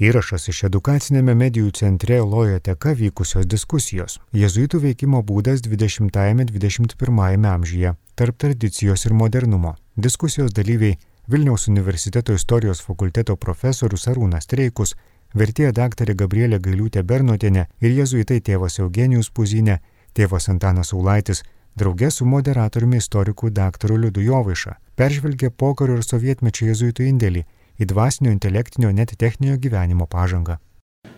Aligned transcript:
Įrašas 0.00 0.46
iš 0.48 0.62
edukacinėme 0.64 1.34
medijų 1.36 1.74
centre 1.76 2.22
Lojoteka 2.24 2.94
vykusios 2.96 3.44
diskusijos- 3.44 4.14
Jėzuitų 4.42 4.78
veikimo 4.80 5.20
būdas 5.30 5.60
20-21 5.60 7.44
amžiuje 7.50 7.92
tarp 8.16 8.38
tradicijos 8.38 9.04
ir 9.04 9.12
modernumo. 9.12 9.74
Diskusijos 9.96 10.54
dalyviai 10.56 10.96
Vilniaus 11.28 11.68
universiteto 11.68 12.32
istorijos 12.32 12.80
fakulteto 12.80 13.36
profesorius 13.36 14.08
Arūnas 14.08 14.48
Treikus, 14.48 14.94
vertėja 15.34 15.72
daktarė 15.72 16.14
Gabrielė 16.14 16.58
Gailiūtė 16.64 17.02
Bernotienė 17.02 17.66
ir 17.80 17.90
jėzuitai 17.90 18.40
tėvas 18.40 18.80
Eugenijus 18.80 19.28
Puzinė, 19.30 19.78
tėvas 20.14 20.48
Antanas 20.48 20.94
Aulaitis 20.94 21.44
draugė 21.76 22.10
su 22.10 22.24
moderatoriumi 22.24 22.96
istoriku 22.96 23.50
daktaru 23.50 23.96
Liudu 23.96 24.20
Jovaiša, 24.20 24.78
peržvelgė 24.96 25.50
pokario 25.50 25.96
ir 26.00 26.02
sovietmečio 26.02 26.72
jezuitų 26.72 27.04
indėlį 27.12 27.44
į 27.80 27.88
dvasinio, 27.88 28.32
intelektinio, 28.34 28.92
net 28.92 29.16
techninio 29.18 29.56
gyvenimo 29.60 30.06
pažangą. 30.10 30.58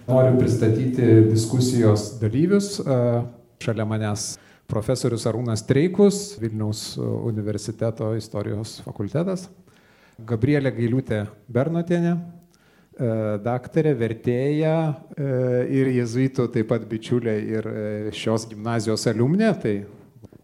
Noriu 0.07 0.37
pristatyti 0.39 1.29
diskusijos 1.29 2.21
dalyvius. 2.23 2.77
Šalia 3.63 3.87
manęs 3.87 4.37
profesorius 4.71 5.27
Arūnas 5.29 5.67
Treikus, 5.69 6.37
Vilniaus 6.41 6.97
universiteto 6.99 8.13
istorijos 8.19 8.79
fakultetas, 8.87 9.49
Gabrielė 10.23 10.73
Gailiūtė 10.75 11.25
Bernotienė, 11.53 12.15
daktarė, 13.43 13.95
vertėja 13.99 14.75
ir 15.19 15.91
jezuitų 15.97 16.47
taip 16.55 16.69
pat 16.73 16.87
bičiulė 16.91 17.37
ir 17.57 17.69
šios 18.17 18.47
gimnazijos 18.51 19.07
aliumnė, 19.11 19.51
tai 19.63 19.75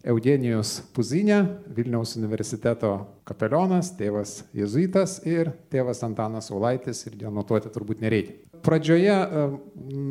Eugenijus 0.07 0.77
Puzinė, 0.95 1.41
Vilniaus 1.75 2.13
universiteto 2.15 2.93
kapelionas, 3.27 3.91
tėvas 3.99 4.45
jezuitas 4.55 5.17
ir 5.27 5.51
tėvas 5.71 5.99
Antanas 6.07 6.47
Ulaitis 6.55 7.03
ir 7.07 7.17
denotuoti 7.19 7.71
turbūt 7.73 8.03
nereikia. 8.05 8.37
Pradžioje 8.63 9.15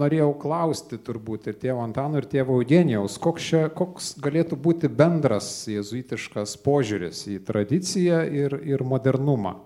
norėjau 0.00 0.28
klausti 0.40 1.00
turbūt 1.04 1.48
ir 1.50 1.58
tėvo 1.60 1.82
Antano, 1.84 2.20
ir 2.20 2.28
tėvo 2.28 2.58
Eugenijaus, 2.60 3.18
koks, 3.20 3.48
čia, 3.50 3.62
koks 3.72 4.14
galėtų 4.24 4.60
būti 4.60 4.92
bendras 4.92 5.50
jezuitiškas 5.68 6.56
požiūris 6.64 7.24
į 7.32 7.40
tradiciją 7.48 8.22
ir, 8.28 8.56
ir 8.68 8.84
modernumą. 8.84 9.56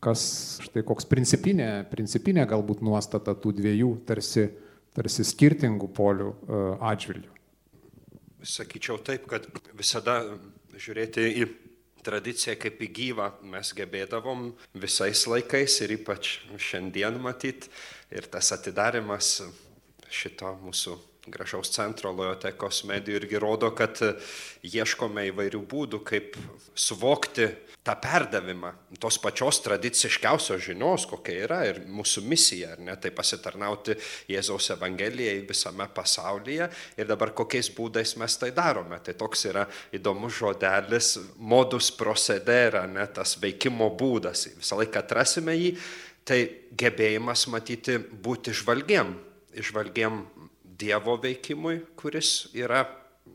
Kas 0.00 0.22
štai 0.64 0.82
koks 0.86 1.06
principinė, 1.06 1.72
principinė 1.90 2.46
galbūt 2.48 2.80
nuostata 2.86 3.34
tų 3.36 3.52
dviejų 3.58 3.90
tarsi, 4.08 4.48
tarsi 4.96 5.26
skirtingų 5.26 5.90
polių 5.94 6.32
atžvilgių 6.80 7.39
sakyčiau 8.46 9.00
taip, 9.04 9.26
kad 9.30 9.46
visada 9.76 10.20
žiūrėti 10.80 11.26
į 11.42 11.48
tradiciją 12.04 12.56
kaip 12.60 12.80
į 12.80 12.88
gyvą 12.96 13.28
mes 13.52 13.72
gebėdavom 13.76 14.50
visais 14.80 15.26
laikais 15.28 15.80
ir 15.84 15.96
ypač 15.98 16.38
šiandien 16.56 17.20
matyti. 17.20 17.68
Ir 18.10 18.26
tas 18.32 18.50
atidarimas 18.56 19.38
šito 20.10 20.56
mūsų 20.64 20.96
gražaus 21.28 21.68
centro 21.74 22.12
lojotekos 22.16 22.84
medijų 22.88 23.20
irgi 23.20 23.40
rodo, 23.42 23.70
kad 23.76 23.98
ieškome 24.64 25.26
įvairių 25.28 25.60
būdų, 25.68 26.00
kaip 26.06 26.38
suvokti 26.74 27.48
tą 27.84 27.94
perdavimą 28.00 28.72
tos 29.00 29.16
pačios 29.20 29.60
tradiciškiausios 29.64 30.62
žinios, 30.64 31.06
kokia 31.08 31.36
yra 31.46 31.60
ir 31.68 31.80
mūsų 31.88 32.22
misija, 32.28 32.74
ar 32.74 32.82
ne, 32.84 32.96
tai 33.00 33.12
pasitarnauti 33.16 33.96
Jėzaus 34.30 34.70
Evangelijai 34.74 35.38
visame 35.48 35.86
pasaulyje 35.94 36.68
ir 37.00 37.08
dabar 37.08 37.32
kokiais 37.36 37.70
būdais 37.76 38.16
mes 38.20 38.36
tai 38.40 38.50
darome. 38.56 39.00
Tai 39.04 39.16
toks 39.20 39.46
yra 39.48 39.64
įdomus 39.96 40.36
žodelis 40.40 41.14
modus 41.36 41.88
procedera, 41.96 42.84
ne, 42.88 43.06
tas 43.08 43.38
veikimo 43.40 43.88
būdas, 43.96 44.48
visą 44.58 44.80
laiką 44.80 45.00
atrasime 45.00 45.56
jį, 45.56 45.72
tai 46.28 46.42
gebėjimas 46.76 47.46
matyti 47.52 47.96
būti 47.98 48.52
žvalgiem, 48.56 49.16
žvalgiem 49.56 50.20
Dievo 50.80 51.18
veikimui, 51.20 51.80
kuris 52.00 52.50
yra 52.56 52.84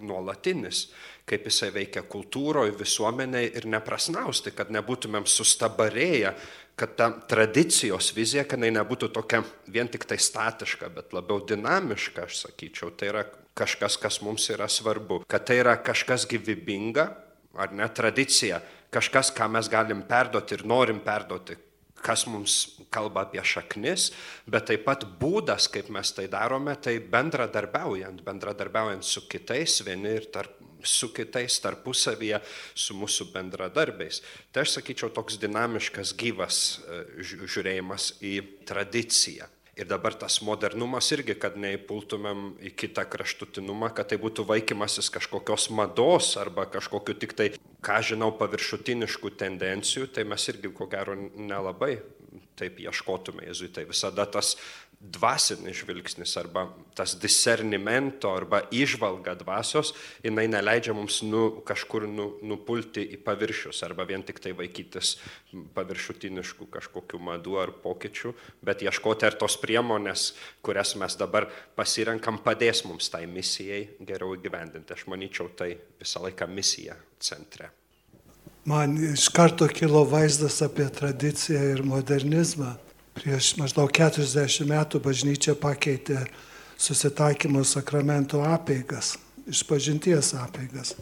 nuolatinis 0.02 0.88
kaip 1.26 1.48
jisai 1.50 1.72
veikia 1.74 2.04
kultūroje, 2.06 2.76
visuomenėje 2.78 3.56
ir 3.58 3.66
neprasnausti, 3.74 4.54
kad 4.54 4.70
nebūtumėm 4.74 5.26
sustabarėję, 5.30 6.36
kad 6.78 6.94
ta 7.00 7.10
tradicijos 7.30 8.12
vizija, 8.16 8.44
kad 8.46 8.60
jinai 8.60 8.76
nebūtų 8.78 9.10
tokia 9.16 9.42
vien 9.72 9.90
tik 9.90 10.06
tai 10.06 10.20
statiška, 10.22 10.92
bet 10.94 11.16
labiau 11.18 11.42
dinamiška, 11.48 12.28
aš 12.28 12.44
sakyčiau, 12.44 12.92
tai 12.94 13.10
yra 13.14 13.26
kažkas, 13.58 13.98
kas 13.98 14.20
mums 14.26 14.50
yra 14.54 14.68
svarbu, 14.70 15.24
kad 15.32 15.48
tai 15.48 15.62
yra 15.64 15.78
kažkas 15.82 16.28
gyvybinga, 16.30 17.08
ar 17.58 17.74
ne 17.74 17.88
tradicija, 17.90 18.60
kažkas, 18.94 19.32
ką 19.34 19.48
mes 19.56 19.72
galim 19.72 20.04
perduoti 20.06 20.60
ir 20.60 20.66
norim 20.68 21.00
perduoti, 21.02 21.58
kas 22.06 22.28
mums 22.30 22.58
kalba 22.94 23.26
apie 23.26 23.42
šaknis, 23.42 24.12
bet 24.50 24.70
taip 24.70 24.86
pat 24.86 25.08
būdas, 25.20 25.70
kaip 25.74 25.90
mes 25.94 26.14
tai 26.16 26.28
darome, 26.32 26.76
tai 26.78 27.00
bendradarbiaujant, 27.00 28.22
bendradarbiaujant 28.26 29.06
su 29.06 29.26
kitais, 29.32 29.82
vieni 29.88 30.14
ir 30.20 30.30
tarp 30.34 30.62
su 30.86 31.10
kitais 31.14 31.58
tarpusavyje, 31.64 32.40
su 32.78 32.94
mūsų 32.98 33.32
bendradarbiais. 33.34 34.22
Tai 34.54 34.62
aš 34.62 34.78
sakyčiau 34.78 35.10
toks 35.16 35.40
dinamiškas, 35.42 36.14
gyvas 36.20 36.60
e, 36.86 37.02
žiūrėjimas 37.26 38.12
į 38.22 38.36
tradiciją. 38.70 39.50
Ir 39.76 39.90
dabar 39.92 40.16
tas 40.16 40.38
modernumas 40.40 41.10
irgi, 41.12 41.34
kad 41.36 41.58
neįpultumėm 41.60 42.46
į 42.64 42.72
kitą 42.80 43.04
kraštutinumą, 43.12 43.90
kad 43.96 44.08
tai 44.08 44.18
būtų 44.22 44.46
vaikymasis 44.48 45.12
kažkokios 45.12 45.68
mados 45.76 46.30
arba 46.40 46.64
kažkokiu 46.72 47.18
tik 47.20 47.36
tai, 47.36 47.50
ką 47.84 47.98
žinau, 48.08 48.32
paviršutiniškų 48.40 49.34
tendencijų, 49.36 50.08
tai 50.16 50.24
mes 50.32 50.48
irgi 50.54 50.72
ko 50.78 50.88
gero 50.92 51.18
nelabai 51.20 51.98
taip 52.56 52.80
ieškotume 52.80 53.46
Jėzui. 53.50 53.70
Tai 53.76 53.84
visada 53.90 54.26
tas 54.32 54.56
dvasinis 55.12 55.78
žvilgsnis 55.82 56.38
arba 56.38 56.66
tas 56.96 57.16
discernimento 57.20 58.32
arba 58.32 58.62
išvalga 58.72 59.36
dvasios, 59.36 59.94
jinai 60.24 60.48
neleidžia 60.48 60.96
mums 60.96 61.22
nu, 61.26 61.62
kažkur 61.68 62.08
nu, 62.10 62.28
nupulti 62.46 63.04
į 63.16 63.20
paviršius 63.26 63.84
arba 63.88 64.06
vien 64.08 64.24
tik 64.26 64.40
tai 64.44 64.56
vaikytis 64.58 65.16
paviršutiniškų 65.76 66.70
kažkokių 66.72 67.20
madų 67.30 67.60
ar 67.62 67.74
pokyčių, 67.84 68.34
bet 68.66 68.86
ieškoti 68.86 69.28
ar 69.28 69.38
tos 69.40 69.58
priemonės, 69.62 70.30
kurias 70.66 70.96
mes 71.00 71.18
dabar 71.20 71.50
pasirenkam, 71.76 72.40
padės 72.44 72.86
mums 72.88 73.12
tai 73.12 73.26
misijai 73.28 73.86
geriau 74.00 74.36
įgyvendinti. 74.38 74.96
Aš 74.96 75.08
manyčiau, 75.12 75.52
tai 75.56 75.76
visą 76.00 76.24
laiką 76.26 76.48
misija 76.52 76.98
centre. 77.20 77.72
Man 78.66 78.96
iš 79.14 79.28
karto 79.30 79.68
kilo 79.70 80.02
vaizdas 80.10 80.58
apie 80.66 80.88
tradiciją 80.90 81.62
ir 81.76 81.84
modernizmą 81.86 82.74
Prieš 83.16 83.54
maždaug 83.56 83.94
40 83.96 84.68
metų 84.68 85.00
bažnyčia 85.00 85.56
pakeitė 85.56 86.26
susitaikymo 86.78 87.64
sakramento 87.64 88.42
apeigas, 88.44 89.16
išpažinties 89.48 90.34
apeigas. 90.42 90.98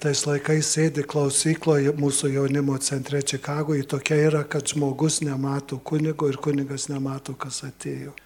Tais 0.00 0.24
laikais 0.26 0.70
sėdi 0.72 1.04
klausykloje 1.06 1.92
mūsų 2.00 2.32
jaunimo 2.32 2.78
centre 2.82 3.20
Čikagoje, 3.22 3.84
tokia 3.86 4.16
yra, 4.30 4.40
kad 4.48 4.66
žmogus 4.72 5.20
nemato 5.22 5.78
kunigo 5.78 6.30
ir 6.32 6.40
kunigas 6.42 6.88
nemato, 6.88 7.36
kas 7.38 7.60
atėjo. 7.68 8.16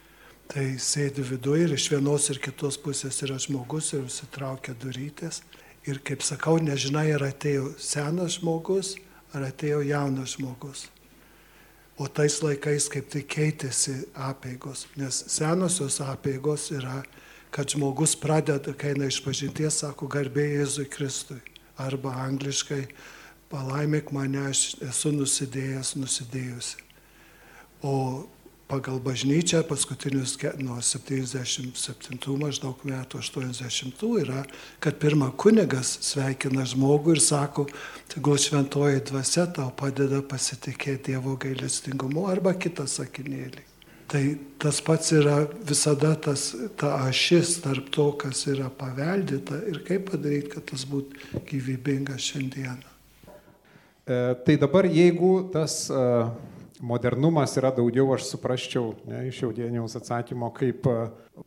Tai 0.49 0.63
sėdi 0.81 1.27
viduje 1.27 1.67
ir 1.67 1.75
iš 1.75 1.89
vienos 1.91 2.29
ir 2.31 2.39
kitos 2.41 2.79
pusės 2.79 3.19
yra 3.27 3.35
žmogus 3.35 3.91
ir 3.93 4.07
užsitraukia 4.07 4.73
durytės. 4.79 5.43
Ir 5.83 5.99
kaip 6.07 6.23
sakau, 6.23 6.55
nežinai, 6.63 7.09
ar 7.11 7.27
atėjo 7.27 7.75
senas 7.75 8.39
žmogus, 8.39 8.95
ar 9.35 9.49
atėjo 9.51 9.83
jaunas 9.91 10.37
žmogus. 10.37 10.87
O 11.97 12.07
tais 12.09 12.39
laikais 12.41 12.87
kaip 12.89 13.09
tai 13.13 13.21
keitėsi 13.21 13.99
apėgos, 14.17 14.87
nes 14.97 15.19
senosios 15.29 15.99
apėgos 16.01 16.71
yra, 16.73 17.03
kad 17.53 17.69
žmogus 17.69 18.15
pradeda, 18.17 18.73
kai 18.73 18.95
eina 18.95 19.05
iš 19.11 19.19
pažinties, 19.21 19.77
sako 19.83 20.09
garbė 20.09 20.47
Jėzui 20.55 20.87
Kristui. 20.89 21.37
Arba 21.77 22.15
angliškai 22.25 22.87
palaimėk 23.53 24.09
mane, 24.13 24.47
aš 24.49 24.73
esu 24.81 25.11
nusidėjęs, 25.13 25.93
nusidėjusi. 26.01 26.81
O 27.85 27.93
pagal 28.67 28.99
bažnyčią 29.03 29.63
paskutinius 29.67 30.37
nuo 30.59 30.79
77 30.81 32.37
maždaug 32.39 32.85
metų 32.87 33.19
80 33.19 34.05
yra, 34.21 34.45
kad 34.79 34.97
pirmą 35.01 35.31
kunigas 35.37 35.97
sveikina 36.01 36.65
žmogų 36.65 37.17
ir 37.17 37.21
sako, 37.21 37.67
tegul 38.13 38.39
šventoji 38.39 39.03
dvasia 39.09 39.45
tau 39.51 39.69
padeda 39.75 40.21
pasitikėti 40.21 41.13
Dievo 41.13 41.35
gailestingumu 41.37 42.25
arba 42.31 42.55
kitą 42.55 42.87
sakinėlį. 42.87 43.67
Tai 44.07 44.21
tas 44.61 44.79
pats 44.85 45.11
yra 45.15 45.39
visada 45.65 46.13
tas, 46.15 46.51
ta 46.77 46.95
ašis 47.07 47.57
tarp 47.63 47.89
to, 47.93 48.11
kas 48.21 48.45
yra 48.51 48.69
paveldėta 48.69 49.57
ir 49.71 49.79
kaip 49.87 50.09
padaryti, 50.11 50.51
kad 50.53 50.67
tas 50.69 50.85
būtų 50.89 51.43
gyvybinga 51.49 52.17
šiandieną. 52.21 52.89
E, 54.03 54.17
tai 54.45 54.57
dabar 54.59 54.85
jeigu 54.85 55.31
tas 55.53 55.87
e, 55.89 56.03
modernumas 56.83 57.55
yra 57.55 57.71
daugiau, 57.71 58.09
aš 58.11 58.25
suprasčiau 58.27 58.91
ne, 59.07 59.21
iš 59.29 59.39
jaudėniaus 59.45 59.95
atsakymo, 59.95 60.49
kaip 60.55 60.87
e, 60.91 60.95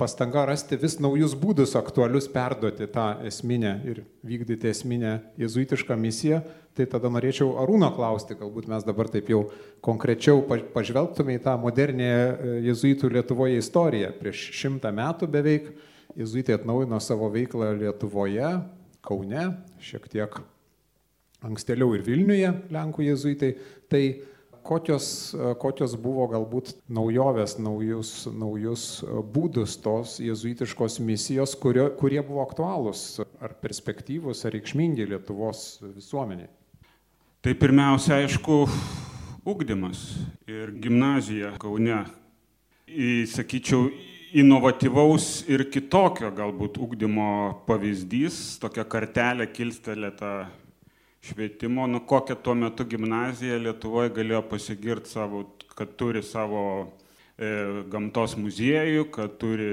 pastanga 0.01 0.47
rasti 0.49 0.79
vis 0.81 0.97
naujus 1.03 1.35
būdus 1.37 1.75
aktualius 1.77 2.29
perduoti 2.33 2.89
tą 2.93 3.05
esminę 3.29 3.75
ir 3.85 4.01
vykdyti 4.27 4.71
esminę 4.73 5.19
jezuitišką 5.43 5.99
misiją. 6.01 6.41
Tai 6.77 6.87
tada 6.93 7.09
norėčiau 7.13 7.55
Arūno 7.61 7.89
klausti, 7.97 8.37
galbūt 8.37 8.69
mes 8.69 8.85
dabar 8.85 9.09
taip 9.13 9.29
jau 9.33 9.47
konkrečiau 9.85 10.43
pažvelgtume 10.75 11.37
į 11.37 11.43
tą 11.45 11.57
modernę 11.61 12.09
e, 12.09 12.57
jezuitų 12.71 13.13
Lietuvoje 13.19 13.61
istoriją. 13.61 14.15
Prieš 14.17 14.49
šimtą 14.57 14.93
metų 14.97 15.29
beveik 15.33 15.69
jezuitai 16.17 16.57
atnaujino 16.57 17.01
savo 17.05 17.29
veiklą 17.33 17.75
Lietuvoje, 17.83 18.55
Kaune, 19.07 19.51
šiek 19.85 20.09
tiek 20.11 20.41
ankstėliau 21.45 21.93
ir 21.95 22.03
Vilniuje, 22.09 22.55
Lenkų 22.73 23.05
jezuitai. 23.07 23.53
Tai 23.93 24.03
kokios, 24.67 25.09
kokios 25.63 25.95
buvo 26.01 26.27
galbūt 26.33 26.75
naujovės, 26.93 27.57
naujus, 27.63 28.13
naujus 28.35 28.85
būdus 29.33 29.79
tos 29.85 30.19
jezuitiškos 30.23 30.99
misijos, 31.07 31.55
kurio, 31.63 31.89
kurie 31.99 32.21
buvo 32.27 32.45
aktualūs 32.45 33.07
ar 33.41 33.57
perspektyvus, 33.63 34.45
ar 34.45 34.57
reikšmingi 34.57 35.09
Lietuvos 35.13 35.79
visuomeniai? 35.95 36.51
Tai 37.47 37.55
pirmiausia, 37.55 38.19
aišku, 38.25 38.65
ugdymas 39.47 40.03
ir 40.51 40.75
gimnazija 40.83 41.55
Kaune. 41.63 42.03
Įsakyčiau, 42.87 43.89
inovatyvaus 44.37 45.45
ir 45.51 45.65
kitokio 45.71 46.29
galbūt 46.35 46.79
ugdymo 46.83 47.63
pavyzdys, 47.67 48.59
tokia 48.63 48.85
kartelė 48.91 49.47
kilstelėta 49.55 50.33
švietimo, 51.25 51.87
nu 51.87 52.01
kokią 52.07 52.37
tuo 52.43 52.55
metu 52.55 52.87
gimnaziją 52.87 53.59
Lietuvoje 53.63 54.13
galėjo 54.17 54.43
pasigirti 54.51 55.11
savo, 55.11 55.45
kad 55.77 55.97
turi 55.99 56.23
savo 56.25 56.63
e, 56.83 57.85
gamtos 57.93 58.37
muziejų, 58.41 59.09
kad 59.15 59.39
turi 59.41 59.71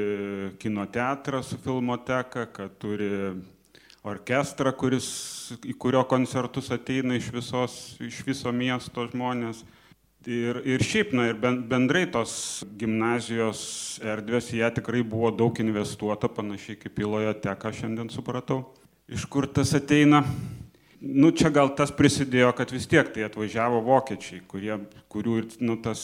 kino 0.61 0.85
teatrą 0.85 1.43
su 1.43 1.59
filmoteka, 1.63 2.47
kad 2.53 2.79
turi 2.81 3.11
orkestrą, 4.03 4.73
kuris, 4.75 5.07
į 5.63 5.77
kurio 5.79 6.03
koncertus 6.09 6.71
ateina 6.75 7.15
iš, 7.19 7.29
visos, 7.31 7.77
iš 8.03 8.19
viso 8.27 8.51
miesto 8.51 9.07
žmonės. 9.11 9.63
Ir, 10.23 10.61
ir 10.63 10.79
šiaip, 10.79 11.11
na 11.11 11.25
ir 11.31 11.39
bendrai 11.39 12.05
tos 12.07 12.63
gimnazijos 12.79 13.99
erdvės, 14.07 14.53
jie 14.55 14.69
tikrai 14.71 15.01
buvo 15.03 15.33
daug 15.35 15.57
investuota, 15.59 16.29
panašiai 16.31 16.79
kaip 16.79 17.01
įloje 17.03 17.33
teka, 17.43 17.73
šiandien 17.75 18.11
supratau. 18.11 18.61
Iš 19.11 19.27
kur 19.27 19.49
tas 19.51 19.75
ateina? 19.75 20.23
Nu, 21.03 21.31
čia 21.35 21.51
gal 21.53 21.73
tas 21.75 21.91
prisidėjo, 21.91 22.53
kad 22.55 22.71
vis 22.71 22.87
tiek 22.89 23.09
tai 23.13 23.25
atvažiavo 23.27 23.81
vokiečiai, 23.83 24.43
kurie, 24.47 24.77
kurių 25.11 25.35
ir 25.41 25.49
nu, 25.63 25.75
tas 25.83 26.01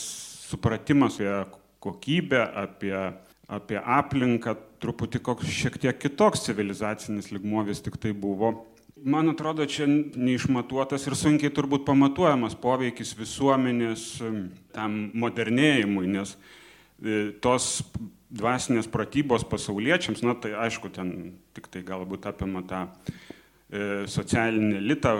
supratimas 0.49 1.19
apie 1.21 1.59
kokybę, 1.83 2.41
apie, 2.63 2.95
apie 3.47 3.79
aplinką, 3.79 4.57
truputį 4.83 5.21
koks 5.23 5.47
šiek 5.53 5.79
tiek 5.79 5.99
kitoks 5.99 6.43
civilizacinis 6.47 7.31
ligmuo 7.31 7.63
vis 7.67 7.81
tik 7.83 7.95
tai 8.01 8.11
buvo. 8.11 8.65
Man 8.99 9.31
atrodo, 9.31 9.63
čia 9.63 9.87
neišmatuotas 9.87 11.07
ir 11.07 11.15
sunkiai 11.15 11.53
turbūt 11.55 11.85
pamatuojamas 11.87 12.57
poveikis 12.59 13.13
visuomenės 13.15 14.05
tam 14.75 14.97
modernėjimui, 15.15 16.09
nes 16.11 16.35
e, 16.35 17.29
tos 17.39 17.79
dvasinės 18.29 18.91
pratybos 18.91 19.47
pasauliečiams, 19.47 20.19
na 20.27 20.35
tai 20.35 20.51
aišku, 20.67 20.91
ten 20.91 21.37
tik 21.55 21.71
tai 21.71 21.85
galbūt 21.87 22.27
apima 22.27 22.65
tą 22.67 22.89
E, 22.99 23.38
socialinį 23.69 24.79
litą, 24.81 25.11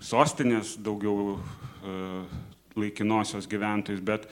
sostinės 0.00 0.76
daugiau 0.82 1.36
e, 1.36 1.94
laikinosios 2.78 3.48
gyventojus, 3.50 4.02
bet 4.04 4.28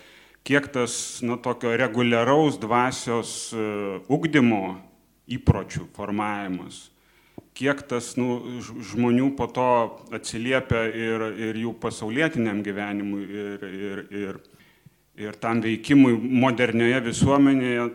kiek 0.47 0.69
tas 0.73 1.23
na, 1.27 1.39
tokio 1.43 1.75
reguliaraus 1.77 2.61
dvasios 2.63 3.53
e, 3.55 3.65
ugdymo 4.13 4.77
įpročių 5.27 5.89
formavimas, 5.97 6.87
kiek 7.57 7.83
tas 7.89 8.13
nu, 8.21 8.61
žmonių 8.63 9.33
po 9.39 9.49
to 9.51 9.71
atsiliepia 10.15 10.85
ir, 10.93 11.27
ir 11.49 11.61
jų 11.65 11.75
pasaulietiniam 11.83 12.63
gyvenimui, 12.65 13.25
ir, 13.27 13.67
ir, 13.67 14.03
ir, 14.23 14.41
ir 15.27 15.39
tam 15.43 15.63
veikimui 15.65 16.15
modernioje 16.15 17.01
visuomenėje, 17.09 17.89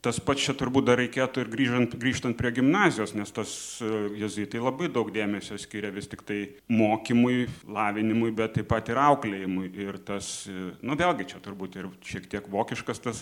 Tas 0.00 0.16
pats 0.24 0.40
čia 0.40 0.54
turbūt 0.56 0.86
dar 0.88 0.96
reikėtų 0.96 1.42
ir 1.42 1.48
grįžtant, 1.52 1.94
grįžtant 2.00 2.36
prie 2.38 2.54
gimnazijos, 2.56 3.10
nes 3.12 3.28
tas 3.36 3.50
e, 3.84 3.88
jezuitai 4.22 4.62
labai 4.62 4.88
daug 4.88 5.10
dėmesio 5.12 5.58
skiria 5.60 5.90
vis 5.92 6.08
tik 6.08 6.22
tai 6.24 6.38
mokymui, 6.72 7.42
lavinimui, 7.68 8.30
bet 8.32 8.54
taip 8.56 8.70
pat 8.70 8.88
ir 8.88 8.96
auklėjimui. 8.96 9.68
Ir 9.76 9.98
tas, 10.08 10.30
e, 10.48 10.70
nu 10.80 10.96
vėlgi 10.96 11.28
čia 11.34 11.42
turbūt 11.44 11.76
ir 11.76 11.90
šiek 12.00 12.30
tiek 12.32 12.48
vokiškas 12.48 13.04
tas 13.04 13.20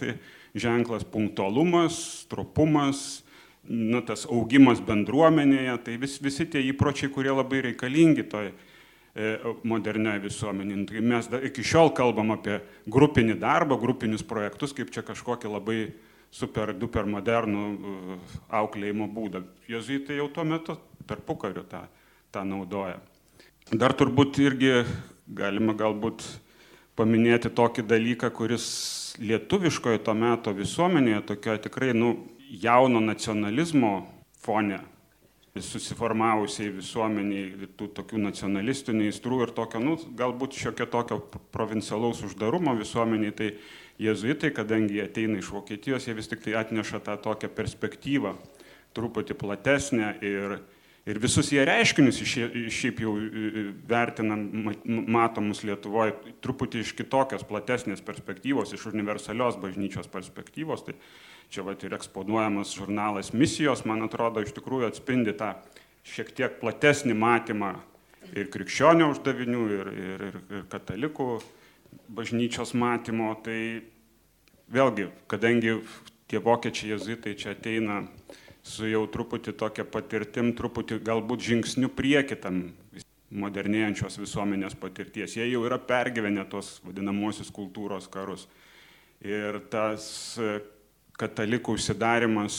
ženklas- 0.55 1.03
punktualumas, 1.15 2.29
tropumas, 2.31 3.25
nu, 3.67 3.99
tas 4.07 4.23
augimas 4.31 4.79
bendruomenėje, 4.79 5.79
tai 5.83 5.97
vis, 5.99 6.21
visi 6.23 6.47
tie 6.47 6.63
įpročiai, 6.71 7.11
kurie 7.11 7.35
labai 7.35 7.73
reikalingi 7.73 8.23
toj 8.31 8.53
e, 8.53 9.39
modernioje 9.67 10.23
visuomenėje. 10.31 10.87
Tai 10.93 11.01
mes 11.01 11.27
da, 11.27 11.43
iki 11.43 11.67
šiol 11.67 11.91
kalbam 11.91 12.31
apie 12.31 12.61
grupinį 12.87 13.35
darbą, 13.43 13.81
grupinius 13.83 14.23
projektus, 14.23 14.73
kaip 14.73 14.95
čia 14.95 15.03
kažkokį 15.03 15.59
labai 15.59 15.81
super 16.31 16.75
duper 16.77 17.09
modernų 17.09 17.65
uh, 17.69 18.35
auklėjimo 18.61 19.09
būdą. 19.13 19.43
Jezuitai 19.71 20.19
jau 20.21 20.29
tuo 20.33 20.45
metu 20.49 20.77
tarpukariu 21.09 21.65
tą, 21.69 21.87
tą 22.35 22.45
naudoja. 22.45 22.99
Dar 23.73 23.93
turbūt 23.97 24.39
irgi 24.41 24.73
galima 25.29 25.75
galbūt 25.77 26.25
paminėti 26.99 27.51
tokį 27.55 27.85
dalyką, 27.89 28.31
kuris 28.35 28.67
lietuviškoje 29.21 30.03
to 30.07 30.15
meto 30.17 30.55
visuomenėje, 30.57 31.25
tokioje 31.33 31.65
tikrai 31.69 31.93
nu, 31.97 32.15
jauno 32.49 33.01
nacionalizmo 33.05 33.93
fone 34.43 34.81
susiformavusiai 35.59 36.71
visuomeniai, 36.71 37.69
tų 37.79 37.89
tokių 37.97 38.21
nacionalistinių 38.23 39.09
įstrų 39.11 39.41
ir 39.47 39.53
tokio, 39.57 39.81
nu, 39.83 39.97
galbūt 40.19 40.59
šiokio 40.59 40.87
tokio 40.93 41.19
provincialaus 41.55 42.23
uždarumo 42.27 42.77
visuomeniai, 42.79 43.35
tai 43.35 43.49
jezuitai, 43.99 44.51
kadangi 44.55 44.99
jie 44.99 45.05
ateina 45.05 45.39
iš 45.41 45.51
Vokietijos, 45.53 46.07
jie 46.07 46.15
vis 46.17 46.31
tik 46.31 46.43
tai 46.45 46.55
atneša 46.61 47.01
tą 47.07 47.17
tokią 47.23 47.51
perspektyvą, 47.55 48.35
truputį 48.97 49.37
platesnę 49.39 50.13
ir, 50.25 50.59
ir 51.09 51.21
visus 51.23 51.51
jie 51.53 51.65
reiškinius 51.67 52.21
šiaip 52.23 53.03
jau 53.03 53.15
vertinam, 53.91 54.47
matomus 54.87 55.65
Lietuvoje, 55.67 56.15
truputį 56.45 56.85
iš 56.85 56.95
kitokios, 56.99 57.47
platesnės 57.49 58.05
perspektyvos, 58.07 58.75
iš 58.77 58.89
universalios 58.93 59.59
bažnyčios 59.61 60.11
perspektyvos. 60.13 60.87
Tai 60.87 60.97
čia 61.51 61.67
va 61.67 61.75
ir 61.75 61.99
eksponuojamas 61.99 62.77
žurnalas 62.79 63.33
misijos, 63.35 63.85
man 63.89 64.07
atrodo, 64.07 64.45
iš 64.45 64.55
tikrųjų 64.57 64.93
atspindi 64.93 65.35
tą 65.37 65.55
šiek 66.09 66.33
tiek 66.37 66.59
platesnį 66.63 67.17
matymą 67.19 67.75
ir 68.37 68.51
krikščionio 68.53 69.09
uždavinių, 69.13 69.63
ir, 69.75 69.89
ir, 69.89 70.27
ir, 70.29 70.43
ir 70.59 70.67
katalikų 70.71 71.39
bažnyčios 72.09 72.75
matymo, 72.79 73.33
tai 73.45 73.85
vėlgi, 74.73 75.09
kadangi 75.31 75.79
tie 76.29 76.41
vokiečiai 76.43 76.95
jezuitai 76.95 77.37
čia 77.39 77.55
ateina 77.57 78.03
su 78.69 78.89
jau 78.89 79.07
truputį 79.09 79.55
tokia 79.57 79.87
patirtim, 79.89 80.53
truputį 80.57 81.01
galbūt 81.05 81.45
žingsniu 81.47 81.89
prieki 81.93 82.37
tam 82.41 82.69
modernėjančios 83.29 84.19
visuomenės 84.21 84.77
patirties. 84.81 85.37
Jie 85.37 85.49
jau 85.51 85.65
yra 85.69 85.79
pergyvenę 85.81 86.47
tos 86.49 86.79
vadinamosius 86.85 87.53
kultūros 87.53 88.09
karus. 88.13 88.47
Ir 89.25 89.61
tas 89.73 90.07
e, 90.41 90.61
katalikų 91.19 91.75
užsidarimas 91.77 92.59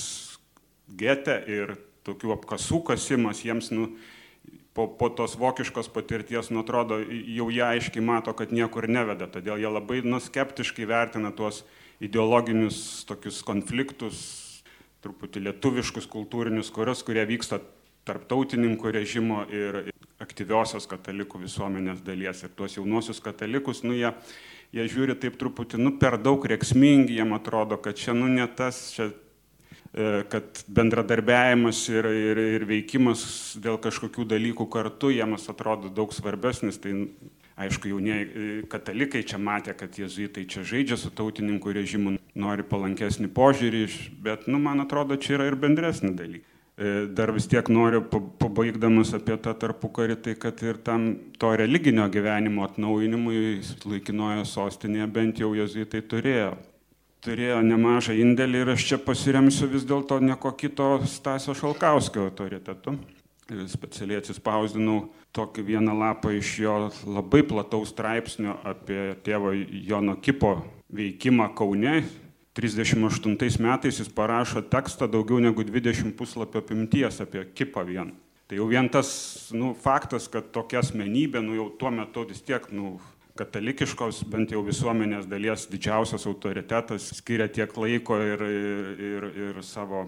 gete 0.99 1.39
ir 1.49 1.75
tokių 2.05 2.35
apkasų 2.35 2.81
kasimas 2.91 3.41
jiems 3.45 3.71
nu, 3.73 3.89
po, 4.73 4.87
po 4.87 5.09
tos 5.09 5.35
vokiškos 5.39 5.89
patirties, 5.93 6.51
nu 6.53 6.63
atrodo, 6.63 6.99
jau 7.01 7.49
jie 7.53 7.63
aiškiai 7.65 8.05
mato, 8.05 8.33
kad 8.37 8.53
niekur 8.55 8.89
neveda, 8.89 9.29
todėl 9.31 9.61
jie 9.61 9.71
labai 9.71 10.01
nuskeptiškai 10.05 10.87
vertina 10.89 11.33
tuos 11.35 11.63
ideologinius 12.03 13.03
tokius 13.09 13.41
konfliktus, 13.45 14.21
truputį 15.03 15.47
lietuviškus 15.47 16.07
kultūrinius 16.11 16.71
kurios, 16.75 17.03
kurie 17.07 17.25
vyksta 17.27 17.61
tarptautininkų 18.07 18.91
režimo 18.95 19.43
ir 19.53 19.89
aktyviosios 20.19 20.87
katalikų 20.89 21.43
visuomenės 21.45 22.03
dalies. 22.03 22.43
Ir 22.43 22.53
tuos 22.55 22.75
jaunuosius 22.75 23.21
katalikus, 23.23 23.83
nu 23.85 23.95
jie, 23.95 24.11
jie 24.75 24.87
žiūri 24.91 25.15
taip 25.19 25.37
truputį, 25.39 25.79
nu 25.81 25.95
per 26.01 26.17
daug 26.21 26.43
reiksmingi, 26.51 27.15
jiem 27.19 27.35
atrodo, 27.37 27.79
kad 27.81 27.99
čia, 27.99 28.15
nu 28.17 28.27
ne 28.31 28.47
tas, 28.47 28.89
čia 28.95 29.11
kad 30.29 30.59
bendradarbiavimas 30.69 31.79
ir, 31.89 32.05
ir, 32.13 32.41
ir 32.59 32.65
veikimas 32.69 33.23
dėl 33.57 33.79
kažkokių 33.81 34.27
dalykų 34.29 34.67
kartu 34.69 35.09
jiems 35.09 35.47
atrodo 35.49 35.89
daug 35.89 36.13
svarbesnis. 36.13 36.77
Tai 36.83 36.93
aišku, 37.59 37.89
jaunieji 37.91 38.27
e, 38.27 38.45
katalikai 38.71 39.23
čia 39.27 39.39
matė, 39.41 39.73
kad 39.77 39.97
jezuitai 39.99 40.45
čia 40.49 40.63
žaidžia 40.67 40.97
su 40.99 41.11
tautininkų 41.15 41.73
režimu, 41.75 42.15
nori 42.39 42.63
palankesnį 42.63 43.27
požiūrį, 43.35 43.83
bet, 44.23 44.47
nu, 44.47 44.61
man 44.63 44.85
atrodo, 44.85 45.19
čia 45.19 45.35
yra 45.39 45.49
ir 45.49 45.59
bendresni 45.59 46.13
dalykai. 46.15 46.47
E, 46.79 46.91
dar 47.11 47.33
vis 47.35 47.49
tiek 47.51 47.67
noriu, 47.67 47.99
pabaigdamas 48.39 49.11
apie 49.17 49.35
tą 49.43 49.51
tarpukarį, 49.59 50.15
tai 50.23 50.37
kad 50.39 50.63
ir 50.63 50.79
tam 50.79 51.11
to 51.41 51.51
religinio 51.59 52.07
gyvenimo 52.11 52.63
atnaujinimui 52.69 53.59
laikinoje 53.83 54.45
sostinėje 54.47 55.09
bent 55.19 55.43
jau 55.43 55.51
jezuitai 55.57 56.05
turėjo. 56.07 56.53
Turėjo 57.19 57.57
nemažą 57.67 58.13
indėlį 58.15 58.61
ir 58.63 58.69
aš 58.77 58.83
čia 58.91 58.97
pasiremsiu 59.03 59.67
vis 59.67 59.83
dėlto 59.87 60.21
nieko 60.23 60.53
kito 60.55 61.01
Stasio 61.03 61.51
Šalkauskio 61.57 62.29
autoritetu. 62.29 62.93
Specialiai 63.67 64.21
atsispausdinau 64.21 65.01
tokį 65.35 65.65
vieną 65.67 65.97
lapą 65.99 66.31
iš 66.37 66.53
jo 66.63 66.77
labai 67.03 67.41
plataus 67.49 67.91
straipsnio 67.91 68.55
apie 68.63 69.17
tėvo 69.25 69.51
Jono 69.89 70.15
Kipo 70.21 70.53
veikimą 70.95 71.49
Kaune 71.57 71.97
38 72.55 73.59
metais 73.63 73.99
jis 73.99 74.09
parašo 74.15 74.61
tekstą 74.61 75.07
daugiau 75.11 75.39
negu 75.43 75.63
20 75.63 76.15
puslapio 76.15 76.63
apimties 76.63 77.19
apie 77.21 77.45
kipą 77.55 77.83
vieną. 77.87 78.15
Tai 78.49 78.57
jau 78.57 78.65
vien 78.65 78.87
tas 78.89 79.09
nu, 79.53 79.75
faktas, 79.77 80.25
kad 80.31 80.47
tokia 80.51 80.79
asmenybė, 80.81 81.43
nu, 81.45 81.53
jau 81.53 81.67
tuo 81.79 81.91
metu 81.93 82.23
vis 82.25 82.41
tiek 82.41 82.63
nu, 82.73 82.95
katalikiškos, 83.39 84.23
bent 84.31 84.51
jau 84.53 84.63
visuomenės 84.65 85.29
dalies 85.29 85.67
didžiausias 85.71 86.27
autoritetas, 86.29 87.13
skiria 87.19 87.47
tiek 87.47 87.71
laiko 87.79 88.19
ir, 88.23 88.43
ir, 88.43 89.29
ir, 89.45 89.61
savo 89.65 90.05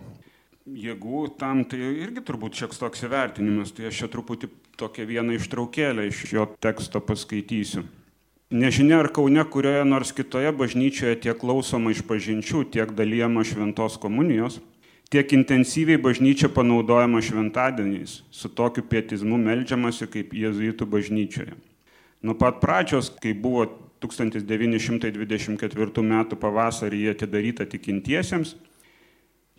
jėgų 0.67 1.23
tam, 1.39 1.63
tai 1.65 1.79
irgi 2.03 2.23
turbūt 2.27 2.59
šiek 2.59 2.75
toks 2.77 3.07
įvertinimas. 3.07 3.73
Tai 3.75 3.87
aš 3.89 4.03
čia 4.03 4.11
truputį 4.11 4.51
tokią 4.79 5.07
vieną 5.09 5.39
ištraukėlę 5.39 6.07
iš 6.09 6.25
jo 6.35 6.45
teksto 6.61 7.01
paskaitysiu. 7.03 7.85
Nežinia 8.51 8.97
ar 8.99 9.07
Kaune 9.15 9.43
kurioje 9.47 9.85
nors 9.87 10.11
kitoje 10.11 10.51
bažnyčioje 10.51 11.21
tiek 11.23 11.37
klausoma 11.39 11.93
iš 11.93 12.01
pažinčių, 12.03 12.65
tiek 12.73 12.91
dalyjama 12.97 13.45
šventos 13.47 13.95
komunijos, 13.95 14.59
tiek 15.07 15.31
intensyviai 15.37 16.01
bažnyčia 16.01 16.51
panaudojama 16.51 17.23
šventadieniais, 17.23 18.17
su 18.27 18.51
tokiu 18.51 18.83
pietizmu 18.83 19.39
melžiamasi 19.39 20.09
kaip 20.11 20.35
jėzuitų 20.35 20.87
bažnyčioje. 20.97 21.55
Nuo 22.21 22.35
pat 22.37 22.59
pradžios, 22.61 23.09
kai 23.21 23.33
buvo 23.33 23.65
1924 24.01 26.03
m. 26.05 26.25
pavasarį 26.37 27.09
atidaryta 27.15 27.65
tikintiesiems, 27.69 28.55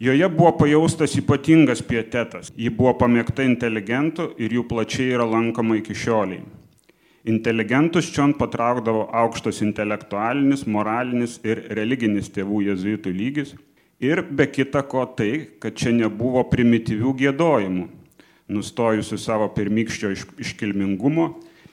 joje 0.03 0.29
buvo 0.31 0.53
pajaustas 0.61 1.17
ypatingas 1.19 1.83
pietetas, 1.83 2.53
ji 2.55 2.71
buvo 2.71 2.95
pamėgta 3.03 3.43
inteligentų 3.47 4.35
ir 4.39 4.53
jų 4.59 4.67
plačiai 4.71 5.15
yra 5.17 5.27
lankoma 5.27 5.77
iki 5.81 5.95
šioliai. 5.95 6.43
Inteligentus 7.27 8.11
čion 8.11 8.35
patraukdavo 8.35 9.09
aukštas 9.15 9.63
intelektualinis, 9.63 10.67
moralinis 10.67 11.39
ir 11.47 11.61
religinis 11.71 12.31
tėvų 12.35 12.65
jezuitų 12.73 13.13
lygis 13.15 13.55
ir 14.03 14.23
be 14.27 14.47
kita 14.51 14.83
ko 14.83 15.07
tai, 15.19 15.47
kad 15.63 15.79
čia 15.79 15.95
nebuvo 15.95 16.43
primityvių 16.51 17.15
gėdojimų, 17.21 17.87
nustojusių 18.51 19.19
savo 19.23 19.47
pirmykščio 19.55 20.11
iškilmingumo 20.43 21.29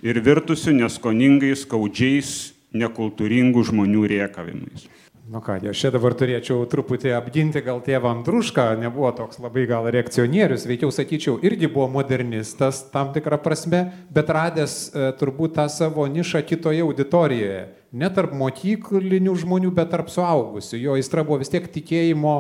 ir 0.06 0.22
virtusių 0.24 0.78
neskoningais, 0.84 1.66
skaudžiais, 1.66 2.32
nekultūringų 2.76 3.66
žmonių 3.72 4.08
riekavimais. 4.14 4.88
Nu 5.30 5.44
ką, 5.46 5.60
aš 5.70 5.78
čia 5.78 5.92
dabar 5.94 6.16
turėčiau 6.18 6.64
truputį 6.66 7.12
apginti 7.14 7.62
gal 7.62 7.84
tėvą 7.86 8.16
Andrušką, 8.16 8.64
nebuvo 8.82 9.12
toks 9.14 9.38
labai 9.38 9.68
gal 9.70 9.86
reakcionierius, 9.94 10.66
veikiau 10.66 10.90
sakyčiau, 10.90 11.36
irgi 11.46 11.70
buvo 11.70 11.86
modernistas 12.00 12.80
tam 12.90 13.12
tikrą 13.14 13.38
prasme, 13.44 13.84
bet 14.10 14.32
radęs 14.34 14.74
e, 14.90 15.12
turbūt 15.20 15.54
tą 15.60 15.68
savo 15.70 16.08
nišą 16.10 16.42
kitoje 16.50 16.82
auditorijoje. 16.82 17.62
Ne 17.94 18.10
tarp 18.10 18.34
mokyklinių 18.42 19.36
žmonių, 19.44 19.70
bet 19.78 19.94
tarp 19.94 20.10
suaugusių. 20.10 20.82
Jo 20.82 20.98
aistra 20.98 21.22
buvo 21.22 21.44
vis 21.44 21.54
tiek 21.54 21.70
tikėjimo 21.78 22.36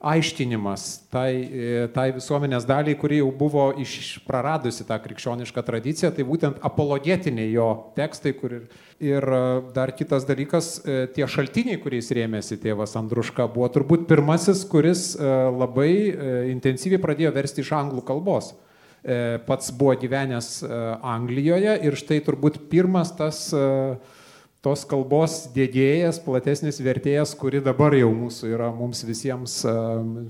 aiškinimas 0.00 0.84
tai, 1.10 1.30
e, 1.42 1.86
tai 1.94 2.12
visuomenės 2.14 2.66
daliai, 2.68 2.94
kuri 2.98 3.18
jau 3.18 3.30
buvo 3.34 3.64
iš, 3.82 4.20
praradusi 4.28 4.86
tą 4.86 4.98
krikščionišką 5.02 5.64
tradiciją, 5.66 6.12
tai 6.14 6.26
būtent 6.26 6.60
apologetiniai 6.64 7.50
jo 7.50 7.66
tekstai, 7.96 8.32
kur 8.38 8.54
ir, 8.60 8.68
ir 9.02 9.26
e, 9.26 9.40
dar 9.74 9.90
kitas 9.98 10.26
dalykas, 10.28 10.70
e, 10.84 11.00
tie 11.16 11.26
šaltiniai, 11.26 11.80
kuriais 11.82 12.12
rėmėsi 12.14 12.60
tėvas 12.62 12.94
Andruška, 13.00 13.48
buvo 13.50 13.66
turbūt 13.74 14.06
pirmasis, 14.10 14.62
kuris 14.70 15.10
labai 15.18 15.90
intensyviai 16.52 17.02
pradėjo 17.02 17.34
versti 17.34 17.64
iš 17.64 17.74
anglų 17.74 18.04
kalbos. 18.06 18.52
Pats 19.46 19.70
buvo 19.78 19.94
gyvenęs 19.96 20.48
Anglijoje 21.06 21.76
ir 21.86 21.96
štai 21.96 22.18
turbūt 22.26 22.58
pirmas 22.68 23.12
tas 23.16 23.44
uh, 23.56 23.94
tos 24.64 24.82
kalbos 24.88 25.44
dėdėjas, 25.54 26.18
platesnis 26.24 26.80
vertėjas, 26.82 27.34
kuri 27.38 27.60
dabar 27.62 27.94
jau 27.94 28.10
mūsų 28.14 28.50
yra 28.56 28.70
mums 28.74 29.04
visiems, 29.06 29.60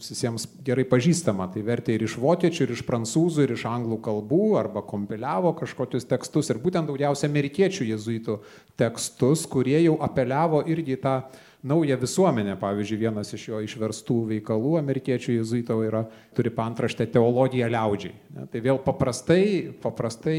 visiems 0.04 0.44
gerai 0.66 0.85
pažįstama. 0.88 1.49
Tai 1.54 1.64
vertė 1.64 1.97
ir 1.97 2.04
iš 2.04 2.18
vokiečių, 2.20 2.66
ir 2.66 2.75
iš 2.76 2.85
prancūzų, 2.88 3.47
ir 3.47 3.54
iš 3.56 3.64
anglų 3.70 4.00
kalbų, 4.04 4.44
arba 4.61 4.85
kompiliavo 4.85 5.54
kažkokius 5.62 6.08
tekstus, 6.11 6.52
ir 6.52 6.61
būtent 6.61 6.90
daugiausia 6.90 7.28
amerikiečių 7.30 7.88
jezuitų 7.94 8.38
tekstus, 8.80 9.47
kurie 9.49 9.78
jau 9.87 9.97
apeliavo 10.04 10.61
irgi 10.68 11.00
tą 11.00 11.23
naują 11.62 11.96
visuomenę. 11.98 12.56
Pavyzdžiui, 12.56 12.98
vienas 12.98 13.32
iš 13.34 13.48
jo 13.48 13.60
išverstų 13.64 14.16
veikalų 14.32 14.76
amerikiečių 14.78 15.38
jezuito 15.38 15.78
yra, 15.86 16.04
turi 16.36 16.52
pantraštę 16.54 17.06
teologija 17.12 17.68
liaudžiai. 17.72 18.14
Tai 18.52 18.62
vėl 18.62 18.78
paprastai, 18.84 19.74
paprastai 19.82 20.38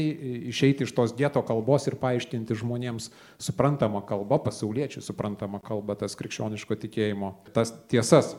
išeiti 0.52 0.86
iš 0.86 0.94
tos 0.96 1.14
dėto 1.16 1.42
kalbos 1.46 1.88
ir 1.90 1.98
paaiškinti 2.00 2.56
žmonėms 2.62 3.10
suprantamą 3.40 4.04
kalbą, 4.08 4.40
pasauliečių 4.46 5.04
suprantamą 5.04 5.60
kalbą, 5.64 5.98
tas 6.00 6.16
krikščioniško 6.16 6.78
tikėjimo, 6.86 7.34
tas 7.52 7.74
tiesas. 7.92 8.36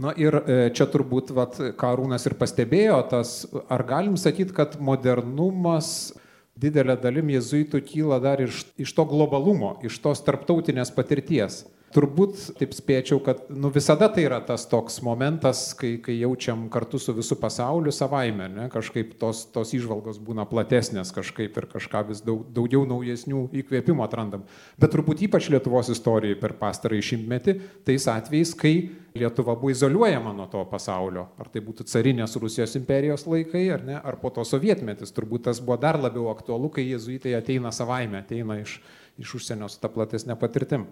Na 0.00 0.14
ir 0.14 0.36
e, 0.46 0.70
čia 0.70 0.86
turbūt, 0.86 1.32
vat, 1.34 1.58
Karūnas 1.76 2.22
ir 2.30 2.36
pastebėjo, 2.38 3.00
tas, 3.10 3.42
ar 3.68 3.82
galim 3.84 4.14
sakyti, 4.16 4.54
kad 4.54 4.78
modernumas 4.78 6.12
didelė 6.60 6.94
dalim 7.00 7.32
jezuitų 7.32 7.80
kyla 7.88 8.20
dar 8.22 8.40
iš, 8.44 8.62
iš 8.80 8.94
to 8.94 9.04
globalumo, 9.08 9.74
iš 9.86 9.98
tos 10.04 10.22
tarptautinės 10.22 10.92
patirties. 10.94 11.64
Turbūt 11.90 12.36
taip 12.54 12.70
spėčiau, 12.70 13.18
kad 13.26 13.48
nu, 13.50 13.66
visada 13.74 14.06
tai 14.14 14.22
yra 14.28 14.36
tas 14.46 14.62
toks 14.70 15.00
momentas, 15.02 15.72
kai, 15.74 15.96
kai 15.98 16.14
jaučiam 16.20 16.68
kartu 16.70 17.00
su 17.02 17.10
visų 17.16 17.34
pasauliu 17.42 17.90
savaime, 17.90 18.46
ne? 18.46 18.68
kažkaip 18.70 19.16
tos, 19.18 19.40
tos 19.50 19.72
išvalgos 19.74 20.20
būna 20.22 20.44
platesnės 20.46 21.10
kažkaip 21.16 21.58
ir 21.58 21.66
kažką 21.72 22.04
vis 22.12 22.22
daug, 22.22 22.44
daugiau 22.54 22.84
naujesnių 22.86 23.48
įkvėpimų 23.64 24.06
atrandam. 24.06 24.46
Bet 24.78 24.94
turbūt 24.94 25.26
ypač 25.26 25.50
Lietuvos 25.50 25.90
istorijai 25.90 26.38
per 26.38 26.54
pastarąjį 26.62 27.08
šimtmetį, 27.10 27.58
tais 27.90 28.06
atvejais, 28.14 28.54
kai 28.54 28.74
Lietuva 29.18 29.58
buvo 29.58 29.74
izoliuojama 29.74 30.30
nuo 30.38 30.46
to 30.46 30.62
pasaulio. 30.70 31.26
Ar 31.42 31.50
tai 31.50 31.66
būtų 31.66 31.90
carinės 31.90 32.38
Rusijos 32.38 32.78
imperijos 32.78 33.26
laikai, 33.26 33.66
ar 33.74 33.82
ne, 33.82 33.98
ar 33.98 34.22
po 34.22 34.30
to 34.30 34.46
sovietmetis. 34.46 35.10
Turbūt 35.16 35.48
tas 35.50 35.58
buvo 35.58 35.82
dar 35.82 35.98
labiau 35.98 36.30
aktualu, 36.30 36.70
kai 36.70 36.86
jezuitai 36.92 37.34
ateina 37.34 37.74
savaime, 37.74 38.22
ateina 38.22 38.62
iš, 38.62 38.78
iš 39.18 39.40
užsienio 39.40 39.66
su 39.66 39.82
ta 39.82 39.90
platesnė 39.90 40.38
patirtim. 40.38 40.86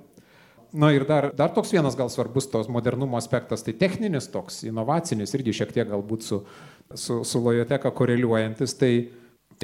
Na 0.72 0.90
ir 0.92 1.06
dar, 1.08 1.30
dar 1.32 1.52
toks 1.56 1.70
vienas 1.72 1.96
gal 1.96 2.10
svarbus 2.12 2.48
tos 2.52 2.68
modernumo 2.68 3.16
aspektas, 3.16 3.62
tai 3.64 3.72
techninis 3.72 4.28
toks, 4.28 4.60
inovacinis, 4.68 5.32
irgi 5.38 5.54
šiek 5.56 5.72
tiek 5.72 5.88
galbūt 5.88 6.26
su, 6.26 6.42
su, 6.92 7.22
su 7.24 7.40
lojoteka 7.40 7.92
koreliuojantis, 7.96 8.74
tai 8.76 8.92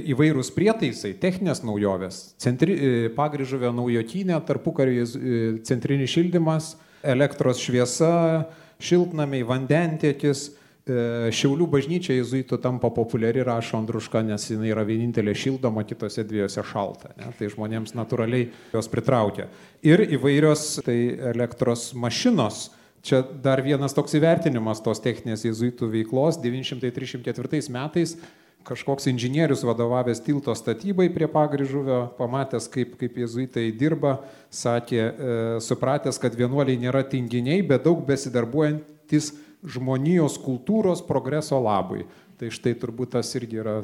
įvairūs 0.00 0.50
prietaisai, 0.56 1.12
techninės 1.20 1.60
naujovės, 1.66 2.22
centri, 2.40 2.74
e, 2.74 3.10
pagryžuvio 3.14 3.70
naujotinė, 3.76 4.38
tarpukario 4.48 5.04
e, 5.04 5.42
centrinis 5.68 6.14
šildymas, 6.16 6.72
elektros 7.04 7.60
šviesa, 7.60 8.48
šiltnamiai, 8.82 9.44
vandentiekis 9.46 10.48
Šiaulių 10.84 11.64
bažnyčia 11.72 12.18
jezuitų 12.18 12.58
tampa 12.60 12.90
populiari, 12.92 13.40
rašo 13.40 13.78
Andruška, 13.78 14.20
nes 14.20 14.42
jinai 14.50 14.68
yra 14.68 14.82
vienintelė 14.84 15.32
šildoma, 15.32 15.80
kitose 15.88 16.26
dviejose 16.28 16.60
šalta. 16.68 17.14
Ne? 17.16 17.30
Tai 17.38 17.48
žmonėms 17.54 17.94
natūraliai 17.96 18.50
jos 18.74 18.90
pritraukia. 18.92 19.46
Ir 19.80 20.02
įvairios 20.04 20.82
tai 20.84 20.98
elektros 21.32 21.94
mašinos. 21.96 22.66
Čia 23.04 23.22
dar 23.24 23.62
vienas 23.64 23.96
toks 23.96 24.12
įvertinimas 24.16 24.82
tos 24.84 25.00
techninės 25.04 25.46
jezuitų 25.48 25.88
veiklos. 25.92 26.36
934 26.44 27.64
metais 27.72 28.18
kažkoks 28.64 29.08
inžinierius 29.08 29.64
vadovavęs 29.64 30.20
tilto 30.24 30.52
statybai 30.56 31.08
prie 31.12 31.28
pagryžuvio, 31.32 32.02
pamatęs, 32.18 32.68
kaip, 32.72 32.94
kaip 33.00 33.16
jezuitai 33.24 33.70
dirba, 33.76 34.18
sakė, 34.52 35.00
e, 35.00 35.40
supratęs, 35.64 36.20
kad 36.20 36.36
vienuoliai 36.36 36.80
nėra 36.80 37.04
tinginiai, 37.08 37.60
bet 37.64 37.84
daug 37.84 38.00
besidarbuojantis 38.08 39.32
žmonijos 39.64 40.38
kultūros 40.42 41.02
progreso 41.06 41.58
labui. 41.62 42.04
Tai 42.38 42.50
štai 42.52 42.74
turbūt 42.78 43.14
tas 43.14 43.30
irgi 43.38 43.60
yra 43.62 43.78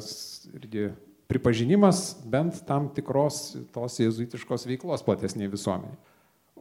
irgi 0.53 0.91
pripažinimas 1.31 2.17
bent 2.27 2.59
tam 2.67 2.89
tikros 2.91 3.55
tos 3.71 3.99
jezuitiškos 4.01 4.67
veiklos 4.67 5.03
platesniai 5.05 5.51
visuomeniai. 5.51 5.95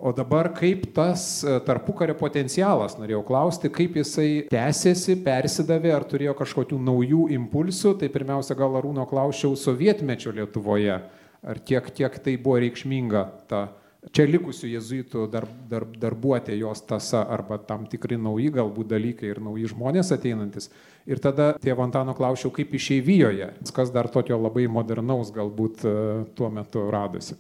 O 0.01 0.15
dabar 0.17 0.49
kaip 0.57 0.87
tas 0.97 1.43
e, 1.45 1.59
tarpukario 1.67 2.15
potencialas, 2.17 2.95
norėjau 2.97 3.21
klausti, 3.29 3.69
kaip 3.75 3.99
jisai 4.01 4.47
tęsėsi, 4.49 5.19
persidavė, 5.27 5.91
ar 5.93 6.07
turėjo 6.09 6.33
kažkokių 6.39 6.79
naujų 6.87 7.27
impulsų, 7.37 7.99
tai 8.01 8.09
pirmiausia 8.15 8.57
gal 8.57 8.79
Arūno 8.81 9.05
klausčiau 9.11 9.59
sovietmečio 9.61 10.33
Lietuvoje, 10.39 10.97
ar 11.45 11.61
kiek, 11.69 11.91
kiek 11.99 12.17
tai 12.25 12.39
buvo 12.41 12.63
reikšminga 12.65 13.27
ta 13.51 13.67
čia 14.09 14.25
likusių 14.29 14.71
jezuitų 14.73 15.27
dar, 15.33 15.47
dar, 15.69 15.85
darbuotė 16.03 16.57
jos 16.59 16.83
tasa 16.89 17.23
arba 17.29 17.59
tam 17.59 17.87
tikri 17.91 18.17
nauji 18.21 18.49
galbūt 18.55 18.91
dalykai 18.95 19.29
ir 19.35 19.43
nauji 19.45 19.69
žmonės 19.75 20.13
ateinantis. 20.17 20.71
Ir 21.11 21.21
tada 21.23 21.53
tėvo 21.61 21.85
Antano 21.85 22.15
klausiau, 22.17 22.53
kaip 22.55 22.73
išeivijoje, 22.77 23.53
kas 23.77 23.93
dar 23.93 24.09
tokio 24.13 24.39
labai 24.41 24.67
modernaus 24.73 25.33
galbūt 25.35 25.85
e, 25.85 25.95
tuo 26.37 26.51
metu 26.53 26.87
radosi. 26.93 27.37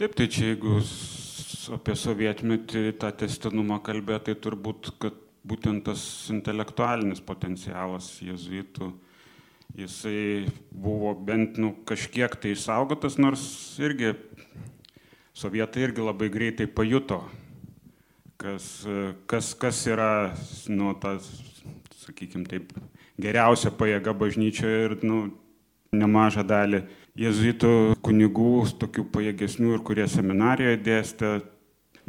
Taip, 0.00 0.16
tai 0.18 0.26
čia 0.26 0.52
jeigu 0.52 0.80
apie 1.76 1.94
sovietmetį 1.96 2.96
tą 3.00 3.12
testinumą 3.24 3.78
kalbėti, 3.84 4.32
tai 4.32 4.40
turbūt, 4.48 4.90
kad 5.00 5.16
būtent 5.46 5.84
tas 5.86 6.02
intelektualinis 6.32 7.20
potencialas 7.24 8.10
jezuitų, 8.24 8.90
jisai 9.78 10.48
buvo 10.70 11.12
bent 11.14 11.58
nu, 11.60 11.72
kažkiek 11.88 12.36
tai 12.40 12.54
saugotas, 12.58 13.18
nors 13.20 13.44
irgi 13.82 14.12
sovietai 15.34 15.88
irgi 15.88 16.04
labai 16.04 16.28
greitai 16.30 16.66
pajuto, 16.70 17.20
kas, 18.38 18.68
kas, 19.30 19.52
kas 19.58 19.80
yra, 19.90 20.10
nu, 20.70 20.92
tas, 21.02 21.26
sakykime 22.04 22.46
taip, 22.48 22.70
geriausia 23.20 23.72
pajėga 23.74 24.14
bažnyčioje 24.18 24.84
ir, 24.88 24.96
nu, 25.06 25.24
nemažą 25.94 26.42
dalį 26.46 26.84
jezuitų 27.18 27.72
kunigų, 28.04 28.54
tokių 28.80 29.06
pajėgesnių 29.14 29.76
ir 29.76 29.82
kurie 29.86 30.06
seminarijoje 30.10 30.80
dėstė, 30.86 31.30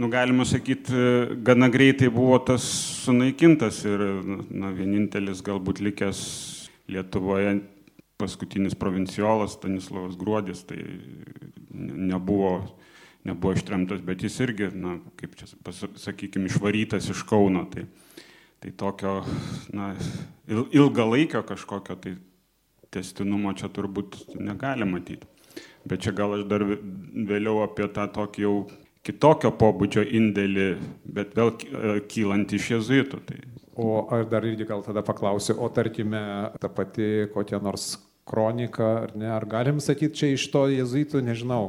nu, 0.01 0.09
galima 0.13 0.45
sakyti, 0.45 0.97
gana 1.45 1.69
greitai 1.73 2.09
buvo 2.13 2.39
tas 2.45 2.65
sunaikintas 3.05 3.83
ir, 3.89 4.05
na, 4.49 4.73
vienintelis 4.75 5.45
galbūt 5.45 5.83
likęs 5.85 6.21
Lietuvoje 6.85 7.63
paskutinis 8.21 8.75
provinciolas 8.77 9.55
Stanislavas 9.55 10.13
Gruodis, 10.19 10.59
tai 10.69 10.77
nebuvo 11.73 12.59
nebuvo 13.25 13.55
ištremtas, 13.57 14.01
bet 14.05 14.23
jis 14.23 14.37
irgi, 14.45 14.69
na, 14.77 14.99
kaip 15.19 15.35
čia 15.39 15.49
sakykime, 16.01 16.49
išvarytas 16.49 17.09
iš 17.09 17.25
Kauno. 17.27 17.65
Tai, 17.73 17.87
tai 18.63 18.71
tokio, 18.77 19.17
na, 19.73 19.93
ilgalaikio 20.47 21.41
kažkokio 21.47 21.97
tai 22.01 22.15
testinumo 22.93 23.53
čia 23.57 23.69
turbūt 23.73 24.37
negali 24.39 24.87
matyti. 24.87 25.27
Bet 25.85 26.05
čia 26.05 26.15
gal 26.17 26.39
aš 26.39 26.47
dar 26.49 26.63
vėliau 26.65 27.61
apie 27.65 27.87
tą 27.93 28.07
tokį 28.13 28.45
jau 28.45 28.55
kitokio 29.05 29.51
pobūdžio 29.59 30.05
indėlį, 30.17 30.69
bet 31.17 31.35
vėl 31.37 31.51
e, 31.53 31.99
kylant 32.09 32.53
iš 32.57 32.71
jezuitų. 32.77 33.21
Tai... 33.27 33.37
O 33.75 34.05
aš 34.15 34.29
dar 34.31 34.45
irgi 34.47 34.65
gal 34.67 34.81
tada 34.85 35.03
paklausiu, 35.05 35.57
o 35.61 35.69
tarkime, 35.69 36.21
ta 36.61 36.71
pati 36.71 37.27
kokia 37.33 37.59
nors 37.61 37.95
kronika, 38.25 38.87
ar 39.03 39.13
ne, 39.19 39.27
ar 39.29 39.45
galim 39.49 39.81
sakyti 39.83 40.21
čia 40.21 40.31
iš 40.33 40.47
to 40.53 40.65
jezuitų, 40.71 41.21
nežinau, 41.27 41.67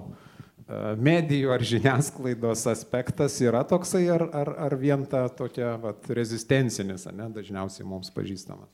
medijų 0.99 1.53
ar 1.55 1.63
žiniasklaidos 1.63 2.67
aspektas 2.71 3.39
yra 3.45 3.63
toksai, 3.69 4.07
ar, 4.11 4.27
ar, 4.35 4.53
ar 4.67 4.77
vien 4.81 5.07
ta 5.07 5.27
tokia 5.31 5.77
vat, 5.83 6.09
rezistencinis, 6.11 7.07
ne, 7.15 7.31
dažniausiai 7.35 7.87
mums 7.87 8.11
pažįstama? 8.15 8.67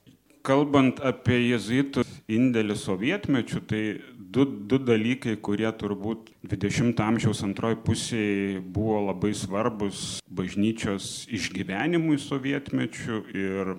Kalbant 0.43 0.99
apie 1.07 1.37
jezuitų 1.53 2.03
indėlį 2.33 2.75
sovietmečių, 2.81 3.61
tai 3.71 3.83
du, 4.19 4.47
du 4.47 4.81
dalykai, 4.83 5.37
kurie 5.39 5.69
turbūt 5.71 6.33
20-ojo 6.51 7.05
amžiaus 7.05 7.45
antroji 7.47 7.79
pusėje 7.85 8.63
buvo 8.75 9.05
labai 9.13 9.31
svarbus 9.39 10.19
bažnyčios 10.27 11.29
išgyvenimui 11.31 12.19
sovietmečių 12.19 13.21
ir 13.37 13.77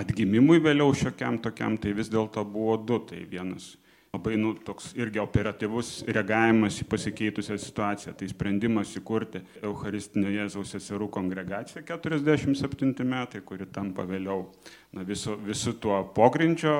atgimimui 0.00 0.58
vėliau 0.64 0.90
šiokiam 0.96 1.38
tokiam, 1.42 1.78
tai 1.78 1.94
vis 1.94 2.10
dėlto 2.10 2.42
buvo 2.42 2.74
du. 2.82 2.98
Tai 3.06 3.22
vienas 3.30 3.76
labai 4.10 4.36
nu, 4.36 4.52
toks 4.52 4.90
irgi 4.98 5.20
operatyvus 5.22 6.00
reagavimas 6.10 6.80
į 6.82 6.86
pasikeitusią 6.90 7.54
situaciją. 7.62 8.14
Tai 8.18 8.26
sprendimas 8.28 8.90
įkurti 8.98 9.38
Eucharistinio 9.62 10.32
Jėzaus 10.34 10.72
seserų 10.74 11.06
kongregaciją 11.14 11.84
47 11.86 13.06
metai, 13.06 13.40
kuri 13.46 13.68
tampa 13.70 14.02
vėliau 14.08 14.48
na, 14.92 15.04
visu, 15.06 15.36
visu 15.46 15.76
tuo 15.78 16.02
pogrindžio 16.16 16.74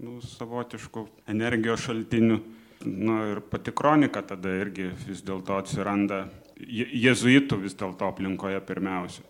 nu, 0.00 0.16
savotišku 0.24 1.06
energijos 1.28 1.84
šaltiniu. 1.86 2.40
Na 2.82 3.18
ir 3.30 3.42
pati 3.46 3.70
kronika 3.70 4.24
tada 4.26 4.56
irgi 4.58 4.88
vis 5.04 5.20
dėlto 5.22 5.60
atsiranda 5.60 6.24
jezuitų 6.58 7.60
vis 7.62 7.76
dėlto 7.78 8.08
aplinkoje 8.08 8.58
pirmiausia. 8.66 9.22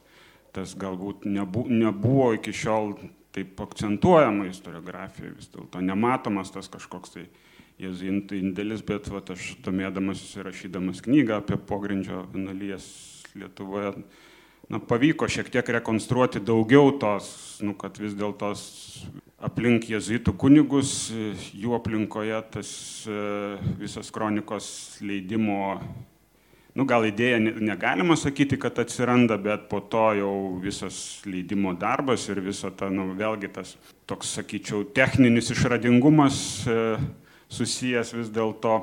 Tas 0.55 0.73
galbūt 0.79 1.27
nebu, 1.27 1.67
nebuvo 1.69 2.31
iki 2.39 2.55
šiol 2.55 2.95
taip 3.33 3.61
akcentuojama 3.65 4.49
istoriografijoje 4.51 5.37
vis 5.39 5.49
dėlto, 5.53 5.81
nematomas 5.85 6.53
tas 6.53 6.69
kažkoks 6.73 7.17
tai 7.17 7.25
jėzuintų 7.83 8.39
indėlis, 8.39 8.85
bet 8.87 9.09
vat, 9.13 9.33
aš 9.35 9.55
domėdamas 9.65 10.21
įsirašydamas 10.27 11.03
knygą 11.07 11.41
apie 11.41 11.59
pogrindžio 11.59 12.27
analijas 12.35 12.87
Lietuvoje, 13.33 13.95
na, 14.69 14.77
pavyko 14.77 15.25
šiek 15.25 15.49
tiek 15.55 15.69
rekonstruoti 15.79 16.43
daugiau 16.45 16.91
tos, 17.01 17.31
nu, 17.65 17.73
kad 17.79 17.97
vis 17.97 18.13
dėlto 18.19 18.53
aplink 19.43 19.89
jėzuitų 19.89 20.35
kunigus, 20.37 20.93
jų 21.57 21.73
aplinkoje 21.79 22.43
tas 22.53 22.73
e, 23.09 23.17
visas 23.81 24.13
kronikos 24.13 24.69
leidimo 25.01 25.79
nu 26.79 26.87
gal 26.89 27.05
idėja 27.05 27.39
negalima 27.43 28.17
sakyti, 28.17 28.59
kad 28.61 28.79
atsiranda, 28.81 29.37
bet 29.41 29.69
po 29.71 29.83
to 29.93 30.07
jau 30.19 30.35
visas 30.63 30.97
leidimo 31.29 31.75
darbas 31.79 32.29
ir 32.33 32.41
visa 32.45 32.73
ta, 32.73 32.89
nu, 32.93 33.11
vėlgi 33.19 33.53
tas 33.53 33.75
toks, 34.09 34.33
sakyčiau, 34.39 34.87
techninis 34.97 35.53
išradingumas 35.53 36.39
e, 36.67 36.79
susijęs 37.53 38.15
vis 38.17 38.33
dėlto 38.33 38.79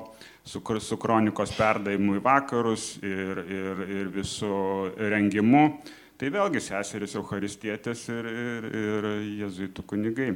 su, 0.45 0.61
su 0.61 0.99
kronikos 1.01 1.55
perdavimu 1.57 2.19
į 2.19 2.23
vakarus 2.25 2.91
ir, 3.01 3.41
ir, 3.45 3.83
ir 4.01 4.13
visų 4.13 4.53
rengimu. 5.09 5.65
Tai 6.19 6.29
vėlgi 6.35 6.61
seseris 6.61 7.15
Eucharistietės 7.15 8.09
ir, 8.11 8.25
ir, 8.27 8.65
ir 8.75 9.11
jezuitų 9.45 9.85
kunigai. 9.87 10.33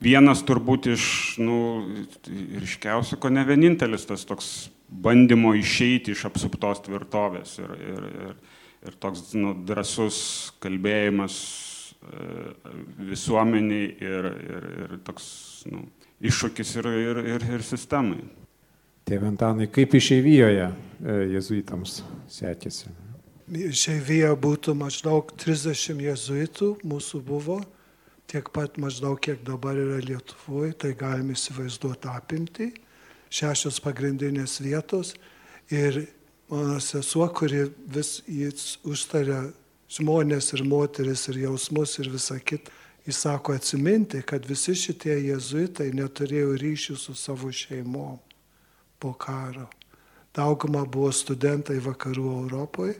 Vienas 0.00 0.40
turbūt 0.48 0.86
iš, 0.94 1.04
nu, 1.42 1.56
ryškiausių, 2.30 3.18
ko 3.20 3.30
ne 3.32 3.44
vienintelis 3.44 4.06
tas 4.08 4.24
toks 4.28 4.70
bandymo 4.90 5.52
išeiti 5.58 6.14
iš 6.14 6.24
apsuptos 6.30 6.80
tvirtovės 6.86 7.58
ir, 7.60 7.74
ir, 7.92 8.06
ir, 8.24 8.36
ir 8.88 8.96
toks 9.02 9.34
nu, 9.36 9.52
drasus 9.68 10.20
kalbėjimas 10.62 11.36
e, 12.00 12.28
visuomeniai 13.10 13.90
ir, 14.00 14.30
ir, 14.56 14.68
ir 14.86 14.96
toks 15.06 15.26
nu, 15.70 15.84
iššūkis 16.20 16.76
ir, 16.80 16.90
ir, 17.04 17.22
ir, 17.36 17.46
ir 17.58 17.66
sistemai. 17.66 18.22
Tėve 19.10 19.28
Antanai, 19.30 19.68
kaip 19.72 19.94
išeivijoje 19.98 20.66
e, 20.70 21.14
jezuitams 21.34 22.00
sekėsi? 22.30 22.92
Išeivija 23.50 24.32
būtų 24.38 24.76
maždaug 24.78 25.32
30 25.42 25.98
jezuitų, 26.04 26.76
mūsų 26.86 27.22
buvo, 27.26 27.58
tiek 28.30 28.46
pat 28.54 28.78
maždaug 28.78 29.18
kiek 29.18 29.42
dabar 29.46 29.74
yra 29.74 29.98
Lietuvoje, 30.04 30.72
tai 30.78 30.94
galime 30.94 31.34
įsivaizduoti 31.34 32.10
apimti 32.12 32.70
šešios 33.30 33.80
pagrindinės 33.82 34.60
vietos 34.62 35.14
ir 35.70 36.04
mano 36.50 36.78
sesuo, 36.82 37.26
kuri 37.34 37.68
vis 37.90 38.20
jis 38.26 38.76
užtaria 38.86 39.48
žmonės 39.90 40.52
ir 40.54 40.64
moteris 40.66 41.26
ir 41.30 41.42
jausmus 41.46 41.96
ir 41.98 42.10
visą 42.10 42.38
kitą, 42.38 42.70
jis 43.06 43.22
sako 43.24 43.54
atsiminti, 43.58 44.22
kad 44.22 44.46
visi 44.46 44.76
šitie 44.78 45.16
jezuitai 45.30 45.90
neturėjo 45.96 46.54
ryšių 46.60 46.96
su 46.98 47.14
savo 47.18 47.50
šeimom 47.50 48.18
po 49.00 49.14
karo. 49.18 49.66
Dauguma 50.36 50.84
buvo 50.86 51.10
studentai 51.10 51.80
vakarų 51.82 52.26
Europoje 52.44 52.98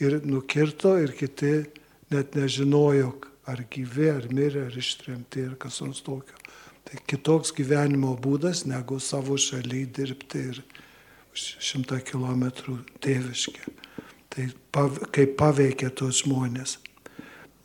ir 0.00 0.20
nukirto 0.24 0.94
ir 1.00 1.12
kiti 1.16 1.66
net 2.12 2.36
nežinojo, 2.38 3.10
ar 3.46 3.62
gyvi, 3.70 4.08
ar 4.10 4.26
mirė, 4.32 4.66
ar 4.70 4.78
ištremti, 4.78 5.46
ar 5.50 5.54
kas 5.60 5.80
nors 5.84 6.02
tokio. 6.06 6.38
Tai 6.86 7.00
kitoks 7.10 7.52
gyvenimo 7.56 8.12
būdas 8.22 8.64
negu 8.66 9.00
savo 9.02 9.38
šaly 9.40 9.84
dirbti 9.90 10.42
ir 10.52 10.60
šimtą 11.36 11.98
kilometrų 12.06 12.78
tėviški. 13.02 13.72
Tai 14.30 14.48
pav, 14.74 15.00
kaip 15.14 15.34
paveikia 15.40 15.90
tos 15.90 16.22
žmonės. 16.22 16.78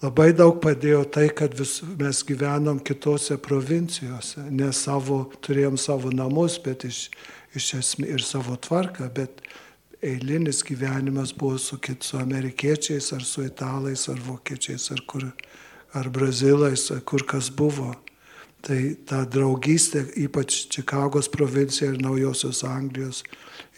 Labai 0.02 0.32
daug 0.34 0.56
padėjo 0.64 1.04
tai, 1.14 1.28
kad 1.38 1.54
vis, 1.54 1.76
mes 2.00 2.24
gyvenom 2.26 2.80
kitose 2.82 3.38
provincijose, 3.38 4.48
ne 4.50 4.72
savo, 4.74 5.28
turėjom 5.46 5.78
savo 5.78 6.10
namus, 6.10 6.56
bet 6.64 6.88
iš, 6.90 7.04
iš 7.54 7.68
esmės 7.78 8.16
ir 8.16 8.26
savo 8.26 8.58
tvarką, 8.58 9.12
bet 9.14 9.44
eilinis 10.02 10.64
gyvenimas 10.66 11.36
buvo 11.38 11.60
su, 11.62 11.78
kit, 11.78 12.02
su 12.02 12.18
amerikiečiais, 12.18 13.12
ar 13.14 13.22
su 13.22 13.46
italais, 13.46 14.08
ar 14.10 14.18
vokiečiais, 14.26 14.88
ar, 14.96 15.04
kur, 15.06 15.28
ar 15.94 16.10
brazilais, 16.10 16.92
kur 17.06 17.26
kas 17.28 17.50
buvo. 17.50 17.94
Tai 18.62 18.78
ta 19.10 19.24
draugystė, 19.26 20.04
ypač 20.22 20.68
Čikagos 20.70 21.32
provincija 21.34 21.90
ir 21.90 22.02
Naujosios 22.02 22.62
Anglijos 22.64 23.24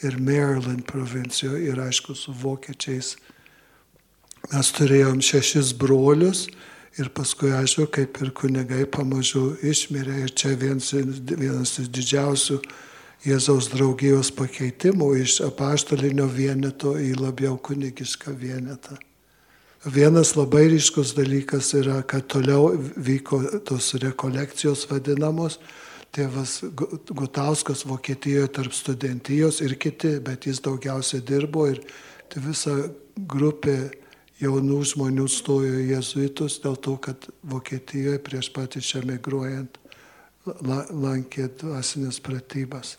ir 0.03 0.17
Maryland 0.19 0.83
provincijoje 0.89 1.69
ir 1.69 1.79
aišku 1.79 2.15
su 2.19 2.35
vokiečiais. 2.35 3.15
Mes 4.51 4.71
turėjom 4.75 5.21
šešis 5.23 5.71
brolius 5.79 6.49
ir 6.99 7.09
paskui, 7.15 7.53
aišku, 7.55 7.87
kaip 7.95 8.19
ir 8.21 8.33
kunigai 8.35 8.83
pamažu 8.91 9.53
išmirė 9.63 10.25
ir 10.25 10.35
čia 10.35 10.51
vienas, 10.59 10.91
vienas 10.91 11.77
iš 11.79 11.87
didžiausių 11.87 12.59
Jėzaus 13.23 13.69
draugijos 13.71 14.33
pakeitimų 14.35 15.13
iš 15.21 15.37
apaštalinio 15.45 16.27
vieneto 16.27 16.97
į 16.99 17.13
labiau 17.21 17.55
kunigišką 17.55 18.35
vienetą. 18.35 18.99
Vienas 19.83 20.37
labai 20.39 20.69
ryškus 20.71 21.09
dalykas 21.11 21.73
yra, 21.75 21.97
kad 22.07 22.23
toliau 22.31 22.69
vyko 22.95 23.41
tos 23.67 23.89
rekolekcijos 23.99 24.85
vadinamos. 24.87 25.57
Tėvas 26.15 26.61
Gutauskas 27.11 27.83
Vokietijoje 27.89 28.47
tarp 28.55 28.71
studentijos 28.71 29.59
ir 29.59 29.75
kiti, 29.75 30.21
bet 30.23 30.47
jis 30.47 30.63
daugiausia 30.63 31.19
dirbo 31.19 31.67
ir 31.67 31.83
visa 32.47 32.77
grupė 33.17 33.75
jaunų 34.39 34.79
žmonių 34.93 35.27
stojo 35.27 35.75
į 35.81 35.89
jezuitus 35.97 36.61
dėl 36.63 36.79
to, 36.79 36.95
kad 37.03 37.27
Vokietijoje 37.43 38.23
prieš 38.23 38.53
pat 38.55 38.79
išemigruojant 38.79 39.81
lankė 40.95 41.49
dvasinės 41.59 42.23
pratybas. 42.23 42.95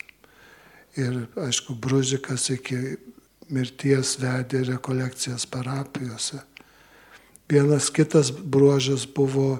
Ir 1.01 1.23
aišku, 1.33 1.73
Bružikas 1.81 2.51
iki 2.53 2.99
mirties 3.49 4.19
vedė 4.21 4.67
rekolekcijas 4.69 5.49
parapijose. 5.49 6.45
Vienas 7.49 7.91
kitas 7.93 8.31
bruožas 8.33 9.05
buvo 9.05 9.59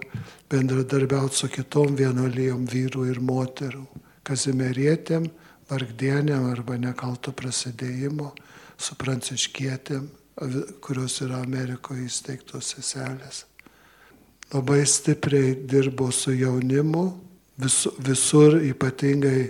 bendradarbiauti 0.49 1.37
su 1.37 1.49
kitom 1.53 1.95
vienolyjom 1.95 2.65
vyrų 2.69 3.07
ir 3.11 3.21
moterų, 3.21 3.85
kazimerietėm, 4.25 5.29
vargdienėm 5.69 6.49
arba 6.49 6.77
nekalto 6.81 7.33
prasidėjimo, 7.33 8.31
su 8.77 8.97
pranciškietėm 8.97 10.07
kurios 10.81 11.21
yra 11.23 11.39
Amerikoje 11.43 12.05
įsteigtos 12.09 12.73
seselės. 12.75 13.45
Labai 14.53 14.83
stipriai 14.87 15.55
dirbo 15.67 16.11
su 16.11 16.33
jaunimu, 16.35 17.05
vis, 17.57 17.85
visur 17.99 18.59
ypatingai 18.59 19.49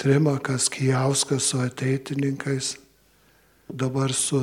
Trimakas 0.00 0.68
Kijauskas 0.72 1.50
su 1.52 1.60
ateitininkais, 1.60 2.74
dabar 3.68 4.12
su 4.12 4.40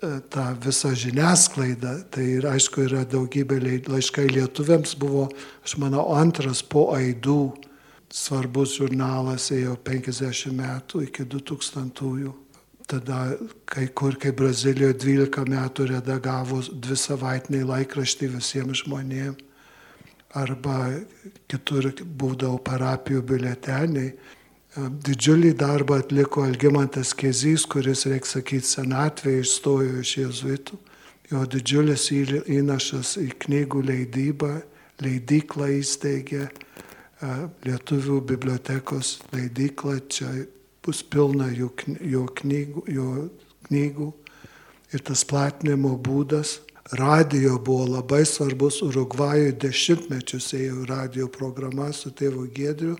tą 0.00 0.46
visą 0.60 0.92
žiniasklaidą. 0.96 1.94
Tai 2.10 2.24
ir 2.38 2.48
aišku 2.50 2.84
yra 2.88 3.04
daugybė 3.08 3.60
laiškai 3.88 4.26
lietuviams 4.32 4.96
buvo, 5.00 5.28
aš 5.64 5.76
manau, 5.82 6.06
antras 6.16 6.62
po 6.62 6.90
aidų 6.96 7.54
svarbus 8.14 8.76
žurnalas 8.78 9.50
ėjo 9.54 9.76
50 9.86 10.54
metų 10.54 11.06
iki 11.08 11.26
2000-ųjų. 11.26 12.34
Tada 12.84 13.38
kai 13.64 13.86
kur, 13.96 14.18
kai 14.20 14.34
Brazilijoje 14.36 14.98
12 15.00 15.48
metų 15.48 15.88
redagavo 15.94 16.60
dvi 16.68 16.96
savaitiniai 17.00 17.64
laikraštį 17.64 18.28
visiems 18.34 18.84
žmonėms, 18.84 19.40
arba 20.34 20.78
kitur 21.50 21.92
būdavo 22.02 22.58
parapijų 22.66 23.22
biuleteniai. 23.28 24.12
Didžiulį 24.74 25.52
darbą 25.54 26.00
atliko 26.02 26.42
Algimantas 26.42 27.12
Kezys, 27.14 27.62
kuris, 27.70 28.00
reikia 28.10 28.26
sakyti, 28.26 28.66
senatvėje 28.66 29.44
išstojo 29.44 30.00
iš 30.00 30.14
jezuitų. 30.18 30.78
Jo 31.30 31.44
didžiulis 31.46 32.08
įnašas 32.10 33.14
į 33.22 33.28
knygų 33.44 33.84
leidybą, 33.86 34.50
leidyklą 35.04 35.70
įsteigė, 35.78 36.48
Lietuvių 37.64 38.18
bibliotekos 38.28 39.14
leidyklą 39.32 39.94
čia 40.12 40.28
bus 40.84 41.00
pilna 41.06 41.46
jo, 41.54 41.70
knygų, 42.42 42.82
jo 42.90 43.08
knygų. 43.70 44.08
Ir 44.92 45.04
tas 45.06 45.22
platinimo 45.24 45.94
būdas, 45.96 46.58
radio 46.98 47.56
buvo 47.62 47.86
labai 47.94 48.26
svarbus, 48.28 48.82
Urugvajoje 48.84 49.54
dešimtmečius 49.62 50.50
ėjo 50.58 50.82
radio 50.90 51.30
programa 51.30 51.92
su 51.94 52.10
tėvu 52.10 52.50
Gėdriu 52.52 52.98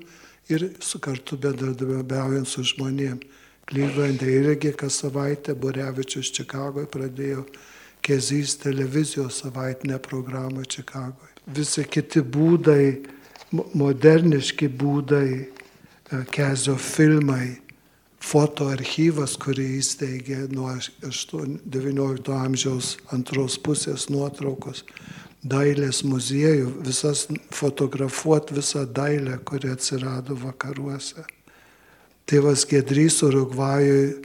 ir 0.48 0.68
su 0.80 0.98
kartu 0.98 1.38
bendradarbiaujant 1.40 2.48
su 2.48 2.64
žmonėm. 2.66 3.20
Klyvlandė 3.64 4.28
irgi 4.28 4.74
kas 4.76 5.00
savaitę, 5.00 5.54
Borevičius 5.56 6.32
Čikagoje 6.36 6.88
pradėjo 6.92 7.46
Kezys 8.04 8.58
televizijos 8.60 9.40
savaitinę 9.40 9.98
programą 10.04 10.64
Čikagoje. 10.68 11.32
Visi 11.46 11.84
kiti 11.88 12.20
būdai, 12.20 13.00
moderniški 13.72 14.68
būdai, 14.68 15.28
e, 15.40 16.18
Kezio 16.28 16.76
filmai, 16.76 17.56
fotoarchyvas, 18.24 19.38
kurį 19.40 19.66
įsteigė 19.78 20.44
nuo 20.52 20.70
19 21.08 22.36
amžiaus 22.36 22.94
antros 23.12 23.56
pusės 23.60 24.08
nuotraukos, 24.12 24.84
dailės 25.44 26.02
muziejų, 26.08 26.70
visas 26.86 27.26
fotografuot 27.52 28.52
visą 28.56 28.86
dailę, 28.86 29.38
kuri 29.44 29.72
atsirado 29.74 30.36
vakaruose. 30.40 31.24
Tėvas 32.24 32.64
Gedrys 32.64 33.20
Urugvajui 33.26 34.24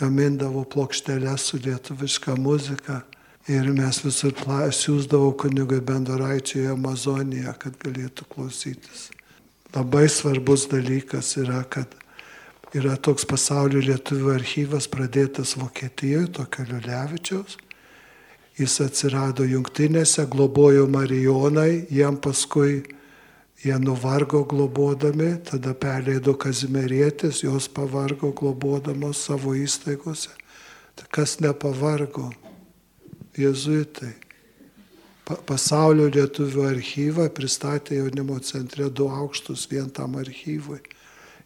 gamindavo 0.00 0.64
plokšteles 0.64 1.50
su 1.50 1.60
lietuviška 1.60 2.36
muzika 2.40 3.02
ir 3.48 3.68
mes 3.76 4.00
visur 4.04 4.32
siūsdavo 4.32 5.34
kunigui 5.36 5.80
Bendoraičiui 5.84 6.66
Amazoniją, 6.72 7.52
kad 7.60 7.76
galėtų 7.78 8.24
klausytis. 8.32 9.10
Labai 9.76 10.08
svarbus 10.08 10.66
dalykas 10.72 11.36
yra, 11.36 11.62
kad 11.68 11.92
yra 12.74 12.96
toks 12.96 13.28
pasaulio 13.28 13.82
lietuvių 13.84 14.32
archyvas 14.34 14.88
pradėtas 14.88 15.56
Vokietijoje, 15.60 16.32
tokio 16.40 16.64
Liulevičiaus. 16.70 17.58
Jis 18.56 18.78
atsirado 18.80 19.44
jungtinėse, 19.44 20.24
globojo 20.32 20.86
Marijonai, 20.88 21.86
jam 21.92 22.16
paskui 22.16 22.80
jie 23.60 23.76
nuvargo 23.78 24.44
globodami, 24.48 25.34
tada 25.44 25.74
perleido 25.76 26.32
Kazimerėtis, 26.40 27.42
jos 27.44 27.68
pavargo 27.68 28.32
globodamos 28.32 29.20
savo 29.28 29.52
įstaigose. 29.56 30.32
Tai 30.96 31.08
kas 31.12 31.36
nepavargo? 31.44 32.30
Jėzuitai. 33.36 34.14
Pa 35.26 35.36
pasaulio 35.44 36.06
lietuvių 36.08 36.68
archyvą 36.70 37.26
pristatė 37.34 37.98
jaunimo 37.98 38.38
centre 38.40 38.86
du 38.88 39.10
aukštus 39.10 39.66
vien 39.68 39.90
tam 39.90 40.14
archyvui 40.16 40.78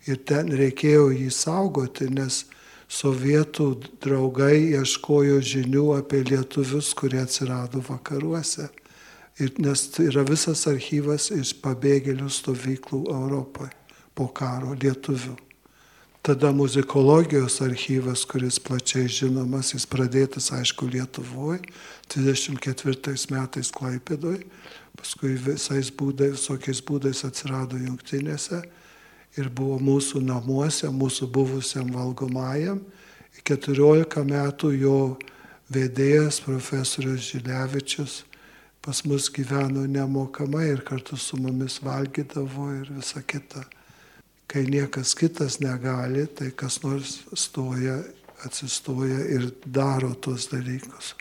ir 0.06 0.20
ten 0.28 0.52
reikėjo 0.52 1.10
jį 1.16 1.30
saugoti, 1.32 2.06
nes 2.12 2.44
sovietų 2.90 3.66
draugai 4.02 4.74
ieškojo 4.74 5.38
žinių 5.46 5.84
apie 6.00 6.24
lietuvius, 6.26 6.90
kurie 6.98 7.22
atsirado 7.22 7.82
vakaruose. 7.86 8.68
Ir, 9.40 9.54
nes 9.62 9.86
yra 10.02 10.24
visas 10.26 10.66
archyvas 10.68 11.30
iš 11.32 11.54
pabėgėlių 11.62 12.28
stovyklų 12.28 13.06
Europoje 13.14 13.70
po 14.18 14.26
karo 14.36 14.74
lietuvių. 14.74 15.36
Tada 16.20 16.50
muzikologijos 16.52 17.62
archyvas, 17.64 18.26
kuris 18.28 18.58
plačiai 18.60 19.08
žinomas, 19.08 19.70
jis 19.72 19.86
pradėtas, 19.88 20.50
aišku, 20.52 20.90
Lietuvoje, 20.92 21.62
24 22.12 23.14
metais 23.32 23.70
Klaipėdoje, 23.72 24.42
paskui 25.00 25.38
visais 25.40 25.88
būdais, 25.88 26.34
visokiais 26.36 26.82
būdais 26.84 27.24
atsirado 27.24 27.80
jungtinėse 27.80 28.60
ir 29.38 29.50
buvo 29.50 29.78
mūsų 29.82 30.22
namuose, 30.24 30.88
mūsų 30.90 31.28
buvusiam 31.30 31.92
valgomajam. 31.94 32.80
14 33.46 34.24
metų 34.26 34.72
jo 34.76 34.96
vedėjas 35.72 36.40
profesorius 36.44 37.30
Žilevičius 37.30 38.24
pas 38.80 39.04
mus 39.04 39.28
gyveno 39.32 39.84
nemokamai 39.86 40.68
ir 40.72 40.80
kartu 40.84 41.16
su 41.16 41.36
mumis 41.36 41.80
valgydavo 41.84 42.70
ir 42.80 42.92
visa 42.96 43.22
kita. 43.22 43.64
Kai 44.50 44.64
niekas 44.66 45.14
kitas 45.14 45.60
negali, 45.60 46.26
tai 46.26 46.50
kas 46.50 46.80
nors 46.82 47.20
stoja, 47.34 48.00
atsistoja 48.44 49.20
ir 49.30 49.50
daro 49.64 50.14
tuos 50.14 50.48
dalykus. 50.50 51.14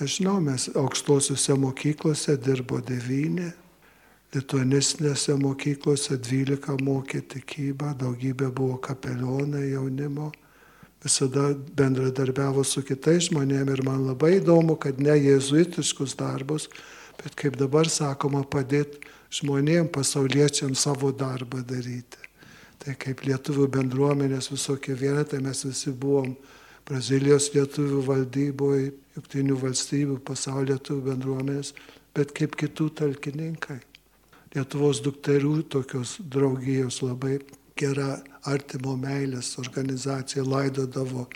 Nežinau, 0.00 0.40
mes 0.42 0.68
aukštosiuose 0.76 1.56
mokyklose 1.58 2.36
dirbo 2.36 2.82
devyni, 2.84 3.48
lituanistinėse 4.34 5.36
mokyklose 5.40 6.18
12 6.20 6.76
mokė 6.84 7.22
tikybą, 7.32 7.94
daugybė 8.02 8.50
buvo 8.52 8.76
kapelionai 8.84 9.70
jaunimo, 9.70 10.30
visada 11.04 11.52
bendradarbiavo 11.78 12.64
su 12.64 12.82
kitais 12.84 13.30
žmonėmis 13.30 13.78
ir 13.78 13.84
man 13.86 14.04
labai 14.10 14.36
įdomu, 14.42 14.76
kad 14.76 15.00
ne 15.00 15.16
jėzuitiškus 15.16 16.16
darbus, 16.18 16.68
bet 17.22 17.38
kaip 17.38 17.56
dabar 17.56 17.88
sakoma, 17.88 18.44
padėti 18.44 19.00
žmonėms, 19.40 19.92
pasauliečiams 19.94 20.84
savo 20.88 21.12
darbą 21.12 21.62
daryti. 21.64 22.20
Tai 22.78 22.94
kaip 23.00 23.24
lietuvių 23.26 23.66
bendruomenės 23.74 24.52
visokie 24.52 24.94
vienetai, 24.94 25.40
mes 25.42 25.64
visi 25.66 25.90
buvom 25.90 26.36
Brazilijos 26.88 27.50
lietuvių 27.52 28.04
valdyboje, 28.06 28.92
jungtinių 29.16 29.58
valstybių, 29.60 30.20
pasaulio 30.24 30.76
lietuvių 30.76 31.02
bendruomenės, 31.10 31.74
bet 32.16 32.32
kaip 32.36 32.56
kitų 32.56 32.88
talkininkai. 33.02 33.80
Lietuvos 34.54 35.02
dukterių 35.04 35.62
tokios 35.68 36.16
draugijos 36.24 37.02
labai 37.04 37.38
gera 37.78 38.16
artimo 38.48 38.94
meilės 38.96 39.52
organizacija 39.60 40.44
laidodavo 40.46 41.26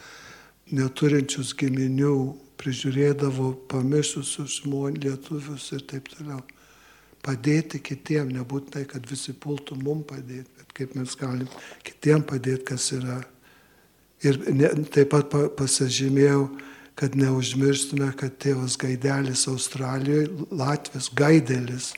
neturinčius 0.72 1.53
giminių, 1.59 2.16
prižiūrėdavo 2.62 3.53
pamišusius 3.68 4.62
žmonės, 4.62 5.03
lietuvius 5.05 5.70
ir 5.77 5.87
taip 5.90 6.09
toliau. 6.14 6.42
padėti 7.22 7.79
kitiem, 7.79 8.33
nebūtinai, 8.35 8.83
kad 8.90 9.07
visi 9.07 9.33
pultų 9.33 9.77
mum 9.79 10.03
padėti, 10.03 10.51
bet 10.59 10.72
kaip 10.75 10.96
mes 10.98 11.14
galim 11.14 11.46
kitiem 11.87 12.25
padėti, 12.27 12.64
kas 12.72 12.88
yra. 12.96 13.20
Ir 14.27 14.38
ne, 14.51 14.70
taip 14.90 15.12
pat 15.14 15.31
pasižymėjau, 15.59 16.48
kad 16.98 17.14
neužmirštume, 17.18 18.11
kad 18.18 18.35
tėvas 18.42 18.77
Gaidelis 18.79 19.46
Australijoje, 19.51 20.29
Latvis 20.51 21.09
Gaidelis, 21.14 21.92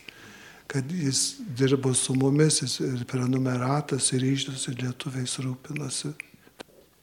kad 0.66 0.90
jis 0.90 1.36
dirbo 1.56 1.94
su 1.94 2.14
mumis, 2.14 2.62
jis 2.62 2.80
ir 2.80 3.04
prenumeratas, 3.10 4.12
ir 4.12 4.24
ryždus, 4.24 4.68
ir 4.70 4.80
lietuviais 4.82 5.38
rūpinosi, 5.44 6.12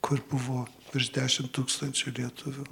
kur 0.02 0.22
buvo 0.32 0.66
virš 0.94 1.12
10 1.18 1.52
tūkstančių 1.56 2.16
lietuvių. 2.20 2.68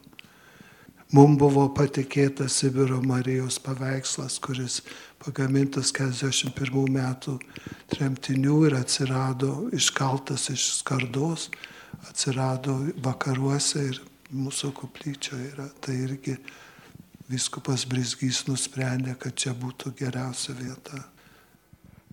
Mums 1.10 1.40
buvo 1.42 1.64
patikėta 1.74 2.46
Sibiro 2.54 3.00
Marijos 3.02 3.56
paveikslas, 3.66 4.36
kuris 4.46 4.76
pagamintas 5.18 5.90
41 5.96 6.86
metų 6.94 7.40
tremtinių 7.90 8.58
ir 8.68 8.76
atsirado 8.78 9.56
iškaltas 9.74 10.52
iš 10.54 10.68
skardos, 10.84 11.48
atsirado 12.12 12.76
vakaruose 13.02 13.88
ir 13.90 14.02
mūsų 14.30 14.70
koplyčioje 14.78 15.48
yra. 15.56 15.66
Tai 15.82 15.98
irgi 15.98 16.38
viskupas 17.30 17.86
Brisgys 17.90 18.44
nusprendė, 18.50 19.16
kad 19.20 19.38
čia 19.38 19.54
būtų 19.58 19.94
geriausia 20.00 20.56
vieta. 20.58 21.04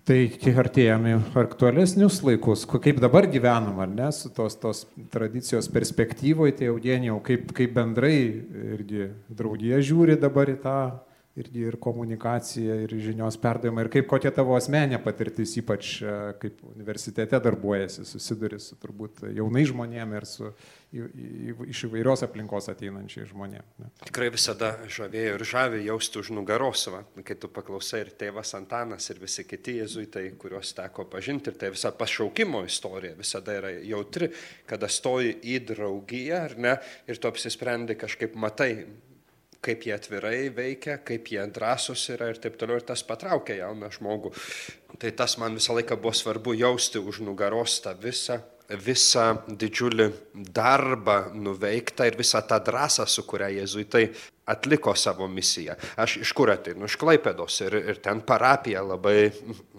Tai 0.07 0.15
kiek 0.39 0.55
artėjame 0.55 1.17
aktualesnius 1.35 2.21
laikus, 2.23 2.61
kaip 2.69 3.01
dabar 3.03 3.25
gyvenam, 3.27 3.81
ar 3.83 3.89
ne, 3.91 4.07
su 4.15 4.31
tos, 4.31 4.55
tos 4.55 4.85
tradicijos 5.11 5.67
perspektyvoje, 5.73 6.53
tai 6.61 6.69
Eugenijau, 6.69 7.17
kaip, 7.25 7.51
kaip 7.57 7.73
bendrai 7.75 8.15
irgi 8.77 9.09
draugija 9.27 9.81
žiūri 9.83 10.15
dabar 10.21 10.53
į 10.53 10.55
tą 10.63 10.77
irgi 11.37 11.67
ir 11.69 11.75
komunikacija, 11.81 12.79
ir 12.85 12.95
žinios 13.03 13.37
perdavimą, 13.41 13.83
ir 13.83 13.91
kaip 13.93 14.07
kokia 14.09 14.31
tavo 14.33 14.55
asmenė 14.57 14.97
patirtis, 15.03 15.53
ypač 15.59 15.91
e, 16.01 16.15
kaip 16.41 16.63
universitete 16.71 17.37
darbuojasi, 17.43 18.07
susiduri 18.09 18.57
su 18.63 18.79
turbūt 18.81 19.27
jaunai 19.35 19.65
žmonėmis 19.69 20.17
ir 20.21 20.29
su 20.31 20.47
į, 20.47 20.55
iš 20.93 21.81
įvairios 21.89 22.23
aplinkos 22.23 22.69
ateinančiai 22.71 23.27
žmonėmis. 23.27 23.89
Tikrai 24.07 24.29
visada 24.31 24.69
žavėjo 24.87 25.33
ir 25.35 25.43
žavė 25.47 25.81
jausti 25.83 26.21
už 26.21 26.31
nugaros, 26.37 26.85
va, 26.93 27.01
kai 27.27 27.35
tu 27.35 27.49
paklausai 27.51 28.05
ir 28.05 28.13
tėvas 28.19 28.53
Antanas, 28.55 29.09
ir 29.11 29.19
visi 29.19 29.43
kiti 29.47 29.77
jezuitai, 29.81 30.29
kuriuos 30.39 30.71
teko 30.77 31.07
pažinti, 31.11 31.51
ir 31.51 31.59
tai 31.59 31.73
visa 31.75 31.91
pašaukimo 31.91 32.63
istorija 32.67 33.17
visada 33.19 33.57
yra 33.59 33.73
jautri, 33.83 34.31
kada 34.69 34.87
stoji 34.87 35.35
į 35.43 35.59
draugiją, 35.73 36.39
ar 36.47 36.57
ne, 36.63 36.73
ir 37.11 37.19
tu 37.19 37.27
apsisprendi 37.27 37.99
kažkaip 37.99 38.39
matai 38.39 38.71
kaip 39.67 39.83
jie 39.83 39.95
atvirai 39.95 40.47
veikia, 40.53 40.99
kaip 41.03 41.27
jie 41.33 41.43
drąsus 41.51 42.05
yra 42.13 42.29
ir 42.31 42.39
taip 42.39 42.55
toliau, 42.59 42.79
ir 42.79 42.87
tas 42.87 43.03
patraukia 43.03 43.57
jauną 43.59 43.89
žmogų. 43.91 44.31
Tai 45.01 45.11
tas 45.19 45.35
man 45.41 45.57
visą 45.57 45.75
laiką 45.75 45.97
buvo 45.99 46.13
svarbu 46.15 46.53
jausti 46.55 47.01
už 47.01 47.25
nugaros 47.25 47.81
tą 47.83 47.91
visą, 47.99 48.39
visą 48.69 49.27
didžiulį 49.47 50.09
darbą 50.55 51.17
nuveiktą 51.33 52.07
ir 52.07 52.17
visą 52.19 52.41
tą 52.47 52.59
drąsą, 52.63 53.05
su 53.07 53.23
kuria 53.23 53.47
jėzuitai 53.53 54.09
atliko 54.47 54.95
savo 54.95 55.27
misiją. 55.27 55.75
Aš 55.95 56.17
iš 56.23 56.31
kur 56.37 56.51
ateinu? 56.53 56.87
Iš 56.87 56.97
Klaipėdos 57.01 57.59
ir, 57.65 57.75
ir 57.91 58.01
ten 58.03 58.21
parapija 58.25 58.83
labai 58.85 59.29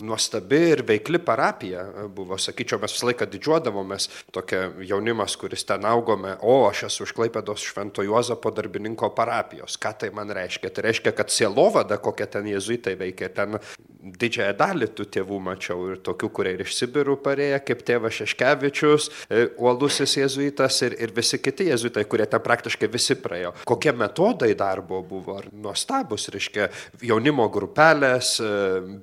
nuostabi 0.05 0.61
ir 0.75 0.85
veikli 0.89 1.21
parapija 1.25 1.85
buvo. 2.15 2.37
Sakyčiau, 2.39 2.81
mes 2.83 2.93
visą 2.95 3.09
laiką 3.09 3.27
didžiuodavomės, 3.33 4.09
tokia 4.35 4.69
jaunimas, 4.85 5.37
kuris 5.41 5.65
ten 5.69 5.87
augome, 5.89 6.37
o 6.45 6.61
aš 6.69 6.85
esu 6.91 7.09
iš 7.09 7.15
Klaipėdos 7.17 7.65
Švento 7.65 8.05
Juozapo 8.05 8.53
darbininko 8.55 9.11
parapijos. 9.17 9.79
Ką 9.81 9.95
tai 10.05 10.13
man 10.15 10.31
reiškia? 10.37 10.71
Tai 10.75 10.85
reiškia, 10.89 11.15
kad 11.17 11.33
sielovada, 11.33 11.99
kokia 12.03 12.29
ten 12.39 12.51
jezuitai 12.53 12.95
veikia, 13.01 13.33
ten 13.35 13.59
didžiąją 13.99 14.55
dalį 14.59 14.89
tų 14.97 15.07
tėvų 15.17 15.39
mačiau 15.43 15.89
ir 15.93 16.03
tokių, 16.07 16.31
kurie 16.35 16.53
ir 16.55 16.63
iš 16.65 16.77
Sibirų 16.79 17.17
parėję, 17.25 17.59
kaip 17.67 17.83
tėvas 17.87 18.21
Šeškevičius, 18.21 19.09
e, 19.27 19.47
uolusis 19.59 20.15
jezuitas 20.21 20.79
ir, 20.87 20.95
ir 21.03 21.13
visi 21.17 21.41
kiti 21.43 21.69
jezuitai, 21.71 22.05
kurie 22.09 22.27
ten 22.31 22.43
praktiškai 22.45 22.91
visi 22.93 23.19
praėjo. 23.19 23.55
Kokie 23.69 23.93
metodai 23.97 24.53
darbo 24.59 25.01
buvo, 25.07 25.39
nuostabus, 25.53 26.29
reiškia, 26.35 26.69
jaunimo 27.11 27.49
grupelės, 27.55 28.35
e, 28.43 28.51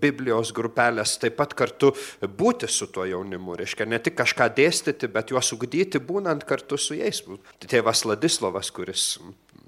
Biblijos 0.02 0.54
grupelės, 0.56 1.16
taip 1.22 1.38
pat 1.40 1.56
kartu 1.58 1.94
būti 2.22 2.70
su 2.72 2.90
tuo 2.92 3.08
jaunimu, 3.10 3.58
reiškia, 3.62 3.88
ne 3.90 4.02
tik 4.04 4.18
kažką 4.20 4.52
dėstyti, 4.58 5.12
bet 5.12 5.34
juos 5.34 5.54
ugdyti, 5.56 6.04
būnant 6.04 6.46
kartu 6.48 6.80
su 6.82 7.00
jais. 7.00 7.24
Tėvas 7.66 8.06
Ladislavas, 8.06 8.72
kuris 8.76 9.16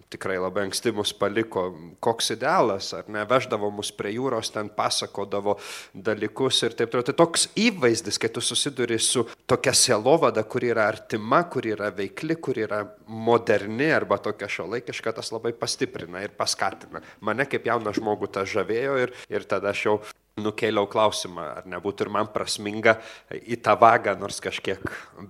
tikrai 0.09 0.37
labai 0.39 0.67
anksti 0.67 0.91
mus 0.95 1.11
paliko, 1.17 1.65
koks 2.03 2.31
idealas, 2.37 2.93
ar 2.95 3.07
ne, 3.11 3.23
veždavo 3.27 3.69
mus 3.75 3.91
prie 3.95 4.13
jūros, 4.15 4.51
ten 4.53 4.69
pasakodavo 4.73 5.57
dalykus 5.93 6.61
ir 6.63 6.75
taip 6.77 6.93
toliau. 6.93 7.07
Tai 7.09 7.15
toks 7.23 7.47
įvaizdis, 7.59 8.19
kai 8.21 8.31
tu 8.33 8.43
susiduri 8.43 8.99
su 9.03 9.25
tokia 9.49 9.75
sielovada, 9.75 10.45
kuri 10.47 10.71
yra 10.71 10.87
artima, 10.93 11.43
kuri 11.51 11.75
yra 11.75 11.91
veikli, 11.95 12.39
kuri 12.39 12.63
yra 12.67 12.83
moderni 13.07 13.89
arba 13.93 14.19
tokia 14.23 14.49
šiuolaikiška, 14.51 15.17
tas 15.19 15.33
labai 15.35 15.53
pastiprina 15.57 16.23
ir 16.23 16.35
paskatina. 16.37 17.03
Mane 17.27 17.47
kaip 17.49 17.67
jauną 17.67 17.95
žmogų 17.97 18.31
tas 18.39 18.49
žavėjo 18.53 18.97
ir, 19.03 19.15
ir 19.33 19.49
tada 19.49 19.75
aš 19.75 19.85
jau 19.89 19.99
nukėliau 20.37 20.85
klausimą, 20.89 21.45
ar 21.61 21.69
nebūtų 21.69 22.05
ir 22.05 22.11
man 22.13 22.27
prasminga 22.33 22.97
į 23.33 23.57
tą 23.65 23.73
vagą 23.81 24.13
nors 24.21 24.37
kažkiek 24.43 24.83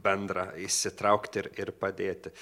bendrą 0.04 0.50
įsitraukti 0.66 1.46
ir, 1.46 1.54
ir 1.64 1.72
padėti 1.80 2.34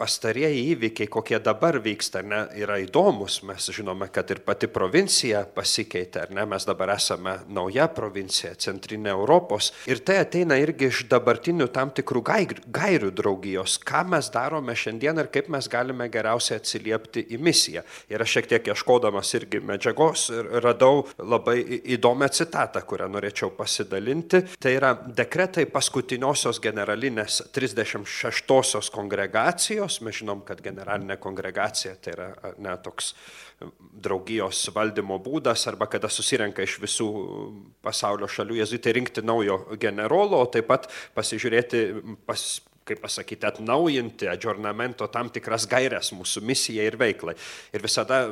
pastarieji 0.00 0.62
įvykiai, 0.72 1.08
kokie 1.12 1.38
dabar 1.44 1.76
vyksta, 1.84 2.22
ne, 2.24 2.40
yra 2.56 2.78
įdomus. 2.80 3.40
Mes 3.48 3.68
žinome, 3.74 4.08
kad 4.12 4.30
ir 4.32 4.40
pati 4.46 4.68
provincija 4.72 5.42
pasikeitė, 5.54 6.24
ar 6.24 6.32
ne, 6.36 6.46
mes 6.48 6.64
dabar 6.68 6.94
esame 6.94 7.36
nauja 7.52 7.88
provincija, 7.92 8.54
centrinė 8.60 9.12
Europos. 9.12 9.70
Ir 9.90 10.00
tai 10.06 10.20
ateina 10.22 10.56
irgi 10.60 10.88
iš 10.88 11.02
dabartinių 11.10 11.68
tam 11.74 11.92
tikrų 11.96 12.22
gairių 12.24 13.10
draugijos, 13.16 13.76
ką 13.84 14.04
mes 14.14 14.30
darome 14.32 14.76
šiandien 14.76 15.20
ir 15.20 15.28
kaip 15.34 15.50
mes 15.52 15.68
galime 15.70 16.08
geriausiai 16.12 16.60
atsiliepti 16.60 17.26
į 17.34 17.40
misiją. 17.42 17.84
Ir 18.12 18.24
aš 18.24 18.38
šiek 18.38 18.50
tiek 18.54 18.72
ieškodamas 18.72 19.34
irgi 19.36 19.60
medžiagos 19.64 20.28
radau 20.64 21.04
labai 21.18 21.58
įdomią 21.96 22.30
citatą, 22.40 22.84
kurią 22.88 23.10
norėčiau 23.12 23.52
pasidalinti. 23.58 24.42
Tai 24.60 24.74
yra 24.76 24.94
dekretai 24.96 25.66
paskutiniosios 25.70 26.62
generalinės 26.62 27.42
36 27.52 28.90
kongregacijos 28.94 29.89
draugijos. 29.90 30.00
Mes 30.04 30.18
žinom, 30.20 30.44
kad 30.44 30.60
generalinė 30.62 31.18
kongregacija 31.18 31.96
tai 32.00 32.12
yra 32.14 32.54
ne, 32.58 32.76
toks 32.82 33.14
draugijos 34.00 34.70
valdymo 34.74 35.18
būdas 35.18 35.66
arba 35.68 35.86
kada 35.86 36.08
susirenka 36.08 36.62
iš 36.62 36.78
visų 36.80 37.08
pasaulio 37.82 38.28
šalių 38.28 38.60
jezuitai 38.60 38.92
rinkti 38.92 39.22
naujo 39.22 39.76
generolo, 39.78 40.40
o 40.40 40.46
taip 40.46 40.66
pat 40.68 40.88
pasižiūrėti, 41.14 42.02
pas, 42.26 42.60
kaip 42.90 43.02
pasakyti, 43.04 43.46
atnaujinti 43.46 44.28
adžornamento 44.30 45.06
tam 45.14 45.30
tikras 45.32 45.68
gairias 45.70 46.10
mūsų 46.16 46.42
misijai 46.46 46.88
ir 46.90 46.98
veiklai. 47.00 47.36
Ir 47.74 47.84
visada 47.84 48.24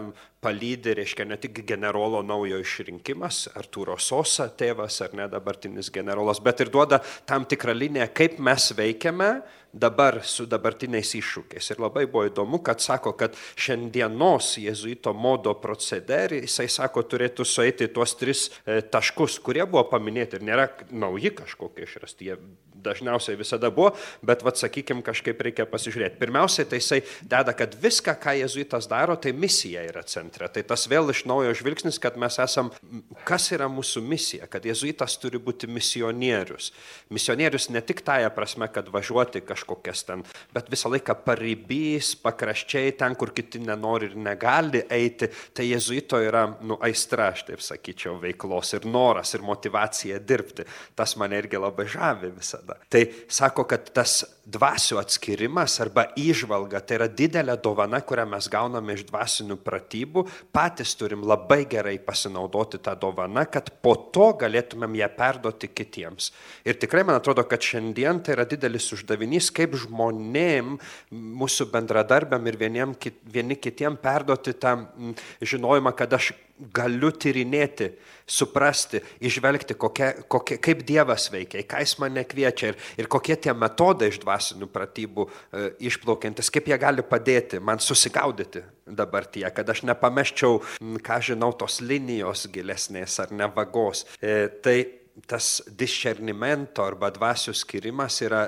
palydė, 0.43 0.95
reiškia, 0.99 1.27
ne 1.27 1.39
tik 1.41 1.63
generolo 1.67 2.21
naujo 2.27 2.61
išrinkimas, 2.63 3.49
Artūro 3.59 3.99
Sosa 4.03 4.49
tėvas 4.55 5.01
ar 5.03 5.15
ne 5.19 5.27
dabartinis 5.31 5.91
generolas, 5.95 6.43
bet 6.43 6.63
ir 6.63 6.71
duoda 6.75 7.01
tam 7.27 7.47
tikrą 7.49 7.75
liniją, 7.75 8.07
kaip 8.15 8.39
mes 8.43 8.71
veikiame 8.79 9.31
dabar 9.73 10.21
su 10.25 10.47
dabartiniais 10.49 11.11
iššūkiais. 11.19 11.73
Ir 11.75 11.83
labai 11.83 12.07
buvo 12.09 12.25
įdomu, 12.29 12.63
kad 12.65 12.81
sako, 12.83 13.13
kad 13.19 13.37
šiandienos 13.59 14.55
jėzuito 14.63 15.13
modo 15.15 15.53
procederį, 15.61 16.43
jisai 16.47 16.69
sako, 16.73 17.05
turėtų 17.11 17.47
sueiti 17.47 17.91
tuos 17.93 18.17
tris 18.19 18.49
e, 18.65 18.81
taškus, 18.81 19.39
kurie 19.45 19.67
buvo 19.67 19.85
paminėti 19.91 20.39
ir 20.39 20.47
nėra 20.49 20.71
nauji 20.91 21.35
kažkokie 21.43 21.85
išrasti, 21.85 22.31
jie 22.31 22.39
dažniausiai 22.85 23.39
visada 23.39 23.71
buvo, 23.75 23.95
bet, 24.23 24.43
vad, 24.47 24.59
sakykime, 24.61 25.03
kažkaip 25.07 25.41
reikia 25.45 25.67
pasižiūrėti. 25.69 26.19
Pirmiausiai, 26.21 26.67
tai 26.69 26.81
jisai 26.81 27.01
deda, 27.23 27.55
kad 27.57 27.75
viską, 27.83 28.15
ką 28.23 28.35
jėzuitas 28.41 28.89
daro, 28.91 29.17
tai 29.21 29.33
misija 29.37 29.85
yra 29.89 30.03
centre. 30.09 30.49
Tai 30.53 30.65
tas 30.73 30.87
vėl 30.91 31.11
iš 31.13 31.25
naujo 31.29 31.55
žvilgsnis, 31.59 32.01
kad 32.03 32.19
mes 32.21 32.39
esam, 32.43 32.71
kas 33.29 33.51
yra 33.55 33.69
mūsų 33.73 34.03
misija, 34.05 34.49
kad 34.51 34.67
jėzuitas 34.67 35.19
turi 35.23 35.41
būti 35.43 35.71
misionierius. 35.71 36.73
Misionierius 37.15 37.69
ne 37.75 37.83
tik 37.85 38.03
tąją 38.07 38.31
prasme, 38.35 38.69
kad 38.73 38.91
važiuoti 38.93 39.43
kažkokias 39.47 40.05
ten, 40.09 40.25
bet 40.55 40.71
visą 40.73 40.93
laiką 40.93 41.17
paribys, 41.25 42.15
pakraščiai, 42.23 42.95
ten, 42.99 43.17
kur 43.19 43.33
kiti 43.37 43.61
nenori 43.63 44.11
ir 44.11 44.17
negali 44.19 44.85
eiti, 44.91 45.31
tai 45.55 45.69
jezuito 45.71 46.21
yra, 46.23 46.45
nu, 46.67 46.79
aistra, 46.85 47.31
aš 47.33 47.47
taip 47.49 47.65
sakyčiau, 47.65 48.19
veiklos 48.23 48.75
ir 48.77 48.87
noras 48.89 49.35
ir 49.35 49.45
motivacija 49.47 50.19
dirbti. 50.21 50.67
Tas 50.99 51.17
mane 51.21 51.39
irgi 51.41 51.61
labai 51.61 51.87
žavi 51.89 52.33
visada. 52.37 52.68
Tai 52.89 53.03
sako, 53.33 53.65
kad 53.69 53.91
tas 53.97 54.23
dvasių 54.49 54.97
atskirimas 55.01 55.75
arba 55.85 56.07
įžvalga 56.17 56.81
tai 56.81 56.97
yra 56.99 57.09
didelė 57.13 57.59
dovana, 57.61 58.01
kurią 58.01 58.25
mes 58.31 58.49
gauname 58.53 58.97
iš 58.97 59.05
dvasinių 59.11 59.59
pratybų, 59.65 60.25
patys 60.55 60.95
turim 60.99 61.27
labai 61.29 61.63
gerai 61.69 61.99
pasinaudoti 62.01 62.81
tą 62.85 62.95
dovaną, 63.01 63.45
kad 63.53 63.71
po 63.85 63.95
to 64.15 64.31
galėtumėm 64.41 64.97
ją 65.03 65.11
perduoti 65.19 65.69
kitiems. 65.69 66.31
Ir 66.65 66.81
tikrai 66.81 67.05
man 67.05 67.19
atrodo, 67.21 67.45
kad 67.49 67.65
šiandien 67.65 68.23
tai 68.25 68.39
yra 68.39 68.49
didelis 68.49 68.89
uždavinys 68.97 69.53
kaip 69.55 69.77
žmonėm, 69.85 70.79
mūsų 71.13 71.69
bendradarbiam 71.73 72.49
ir 72.49 72.61
vieniem, 72.61 72.97
vieni 73.29 73.59
kitiem 73.61 74.01
perduoti 74.01 74.57
tą 74.57 74.79
žinojimą, 75.45 75.93
kad 75.99 76.17
aš 76.17 76.33
galiu 76.75 77.11
tyrinėti, 77.15 77.91
suprasti, 78.29 79.01
išvelgti, 79.25 79.77
kokia, 79.79 80.11
kokia, 80.29 80.59
kaip 80.63 80.83
Dievas 80.87 81.29
veikia, 81.33 81.63
ką 81.69 81.81
Jis 81.85 81.95
mane 82.03 82.25
kviečia 82.29 82.73
ir, 82.73 82.79
ir 83.01 83.09
kokie 83.11 83.39
tie 83.41 83.55
metodai 83.57 84.11
iš 84.13 84.21
dvasinių 84.25 84.69
pratybų 84.73 85.27
e, 85.29 85.65
išplaukiantis, 85.89 86.51
kaip 86.53 86.69
jie 86.69 86.79
gali 86.81 87.05
padėti 87.07 87.63
man 87.65 87.81
susigaudyti 87.83 88.65
dabartyje, 88.89 89.49
kad 89.55 89.71
aš 89.73 89.85
nepameščiau, 89.89 90.61
ką 91.05 91.21
žinau, 91.31 91.53
tos 91.57 91.81
linijos 91.85 92.49
gilesnės 92.53 93.19
ar 93.25 93.35
ne 93.37 93.49
vagos. 93.55 94.05
E, 94.21 94.49
tai 94.65 94.79
tas 95.27 95.59
discernimento 95.79 96.85
arba 96.87 97.11
dvasių 97.11 97.55
skirimas 97.57 98.21
yra 98.23 98.45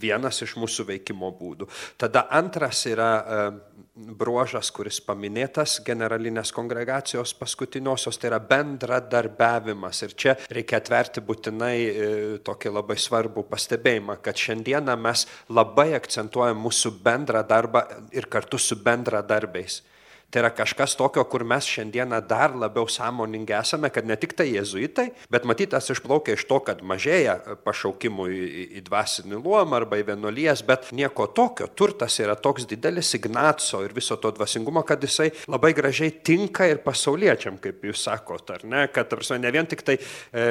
vienas 0.00 0.42
iš 0.44 0.56
mūsų 0.60 0.86
veikimo 0.88 1.30
būdų. 1.36 1.68
Tada 2.00 2.24
antras 2.32 2.84
yra 2.90 3.10
e, 3.12 3.44
bruožas, 3.92 4.70
kuris 4.74 5.00
paminėtas 5.04 5.78
generalinės 5.84 6.52
kongregacijos 6.56 7.34
paskutiniosios, 7.38 8.18
tai 8.18 8.30
yra 8.32 8.40
bendradarbiavimas. 8.40 10.02
Ir 10.06 10.16
čia 10.16 10.36
reikia 10.50 10.80
atverti 10.80 11.24
būtinai 11.24 11.76
e, 11.76 12.10
tokį 12.46 12.74
labai 12.78 12.98
svarbų 13.00 13.46
pastebėjimą, 13.52 14.18
kad 14.24 14.40
šiandieną 14.40 14.96
mes 15.00 15.26
labai 15.52 15.92
akcentuojam 15.98 16.60
mūsų 16.64 16.96
bendrą 17.04 17.44
darbą 17.48 17.86
ir 18.16 18.30
kartu 18.32 18.60
su 18.60 18.80
bendradarbiais. 18.80 19.82
Tai 20.32 20.40
yra 20.40 20.48
kažkas 20.48 20.94
tokio, 20.96 21.26
kur 21.28 21.42
mes 21.44 21.66
šiandieną 21.68 22.22
dar 22.24 22.54
labiau 22.56 22.86
sąmoningi 22.88 23.52
esame, 23.52 23.90
kad 23.92 24.06
ne 24.08 24.16
tik 24.16 24.30
tai 24.32 24.46
jezuitai, 24.54 25.10
bet 25.28 25.44
matytas 25.44 25.90
išplaukia 25.92 26.38
iš 26.38 26.46
to, 26.48 26.56
kad 26.64 26.78
mažėja 26.88 27.34
pašaukimų 27.66 28.28
į, 28.32 28.46
į, 28.78 28.80
dvasinį 28.86 29.36
luomą 29.44 29.82
arba 29.82 29.98
į 30.00 30.06
vienuolijas, 30.08 30.62
bet 30.64 30.88
nieko 30.96 31.26
tokio. 31.36 31.68
Turtas 31.76 32.16
yra 32.24 32.32
toks 32.40 32.64
didelis 32.70 33.10
Ignaco 33.18 33.82
ir 33.84 33.92
viso 33.92 34.16
to 34.22 34.30
dvasingumo, 34.32 34.80
kad 34.88 35.04
jisai 35.04 35.26
labai 35.52 35.74
gražiai 35.76 36.14
tinka 36.24 36.70
ir 36.70 36.80
pasauliečiam, 36.86 37.60
kaip 37.60 37.84
jūs 37.90 38.06
sakote, 38.08 38.56
ar 38.56 38.64
ne? 38.64 38.86
Kad 38.88 39.12
tarsi, 39.12 39.36
ne 39.36 39.52
vien 39.52 39.68
tik 39.68 39.84
tai 39.84 39.98
e, 40.00 40.46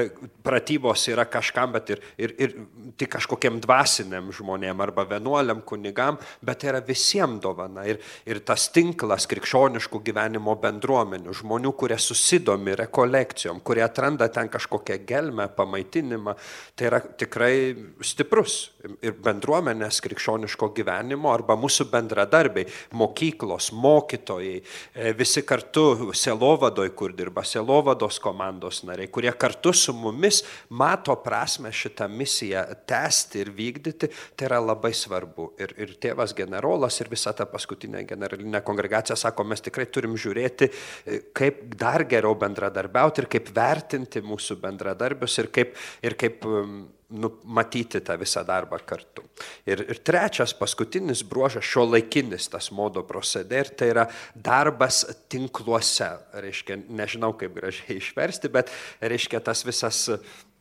pratybos 0.45 1.07
yra 1.09 1.25
kažkam, 1.25 1.73
bet 1.73 1.89
ir, 1.95 2.05
ir, 2.21 2.35
ir 2.37 2.55
tik 3.01 3.15
kažkokiem 3.17 3.57
dvasiniam 3.65 4.29
žmonėm 4.29 4.85
arba 4.85 5.09
vienuoliam 5.15 5.65
kunigam, 5.65 6.21
bet 6.45 6.61
tai 6.61 6.75
yra 6.75 6.85
visiems 6.85 7.41
dovana. 7.41 7.89
Ir, 7.89 7.97
ir 8.29 8.45
tas 8.45 8.69
tinklas 8.69 9.25
krikščionių 9.25 9.70
krikščioniškų 9.71 10.01
gyvenimo 10.03 10.55
bendruomenių, 10.59 11.33
žmonių, 11.33 11.71
kurie 11.77 11.97
susidomi 11.99 12.75
rekolekcijom, 12.75 13.61
kurie 13.63 13.83
atranda 13.83 14.27
ten 14.29 14.49
kažkokią 14.49 15.05
gelmę, 15.07 15.47
pamaitinimą, 15.55 16.35
tai 16.75 16.87
yra 16.87 16.99
tikrai 16.99 17.75
stiprus. 18.01 18.71
Ir 19.01 19.13
bendruomenės 19.13 20.01
krikščioniško 20.01 20.71
gyvenimo 20.73 21.31
arba 21.31 21.55
mūsų 21.55 21.87
bendradarbiai, 21.91 22.65
mokyklos, 22.97 23.71
mokytojai, 23.71 24.61
e, 24.95 25.13
visi 25.13 25.43
kartu 25.45 26.11
selovadoj, 26.13 26.89
kur 26.95 27.13
dirba 27.13 27.43
selovados 27.43 28.19
komandos 28.19 28.83
nariai, 28.83 29.07
kurie 29.07 29.31
kartu 29.31 29.73
su 29.73 29.93
mumis 29.93 30.43
mato 30.69 31.15
prasme 31.21 31.71
šitą 31.71 32.09
misiją 32.09 32.65
tęsti 32.89 33.43
ir 33.45 33.53
vykdyti, 33.53 34.09
tai 34.35 34.49
yra 34.49 34.59
labai 34.59 34.93
svarbu. 34.93 35.51
Ir, 35.61 35.75
ir 35.77 35.95
tėvas 36.01 36.33
generolas 36.35 36.99
ir 37.01 37.11
visa 37.11 37.33
ta 37.33 37.45
paskutinė 37.45 38.03
generalinė 38.09 38.63
kongregacija 38.65 39.15
sako, 39.15 39.45
mes 39.45 39.60
mes 39.61 39.67
tikrai 39.69 39.85
turim 39.89 40.17
žiūrėti, 40.17 40.69
e, 41.05 41.21
kaip 41.33 41.75
dar 41.77 42.03
geriau 42.05 42.35
bendradarbiauti 42.35 43.21
ir 43.21 43.29
kaip 43.29 43.51
vertinti 43.53 44.21
mūsų 44.21 44.59
bendradarbius 44.61 45.37
ir 45.39 45.51
kaip, 45.51 45.75
ir 46.01 46.15
kaip 46.15 46.43
um, 46.45 46.89
nu, 47.09 47.31
matyti 47.43 48.01
tą 48.01 48.17
visą 48.17 48.43
darbą 48.45 48.79
kartu. 48.85 49.23
Ir, 49.65 49.83
ir 49.89 49.99
trečias, 50.03 50.53
paskutinis 50.53 51.23
bruožas, 51.23 51.65
šio 51.65 51.85
laikinis 51.85 52.49
tas 52.49 52.71
modo 52.71 53.03
proceder, 53.03 53.69
tai 53.69 53.91
yra 53.91 54.07
darbas 54.35 55.05
tinkluose. 55.29 56.09
Reiškia, 56.33 56.79
nežinau 56.89 57.33
kaip 57.37 57.53
gražiai 57.55 57.99
išversti, 57.99 58.49
bet 58.49 58.71
reiškia 59.01 59.43
tas 59.43 59.65
visas 59.67 60.07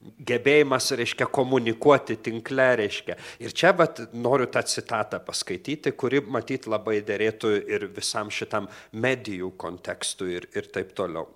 gebėjimas, 0.00 0.90
reiškia, 0.96 1.26
komunikuoti 1.32 2.16
tinkle, 2.24 2.68
reiškia. 2.80 3.16
Ir 3.44 3.54
čia 3.56 3.72
vat, 3.76 4.00
noriu 4.16 4.48
tą 4.52 4.62
citatą 4.66 5.20
paskaityti, 5.24 5.92
kuri 5.92 6.22
matyt 6.24 6.68
labai 6.70 7.00
dėrėtų 7.06 7.52
ir 7.68 7.88
visam 7.96 8.32
šitam 8.32 8.68
medijų 8.92 9.52
kontekstui 9.60 10.38
ir, 10.38 10.48
ir 10.56 10.70
taip 10.72 10.94
toliau. 10.96 11.28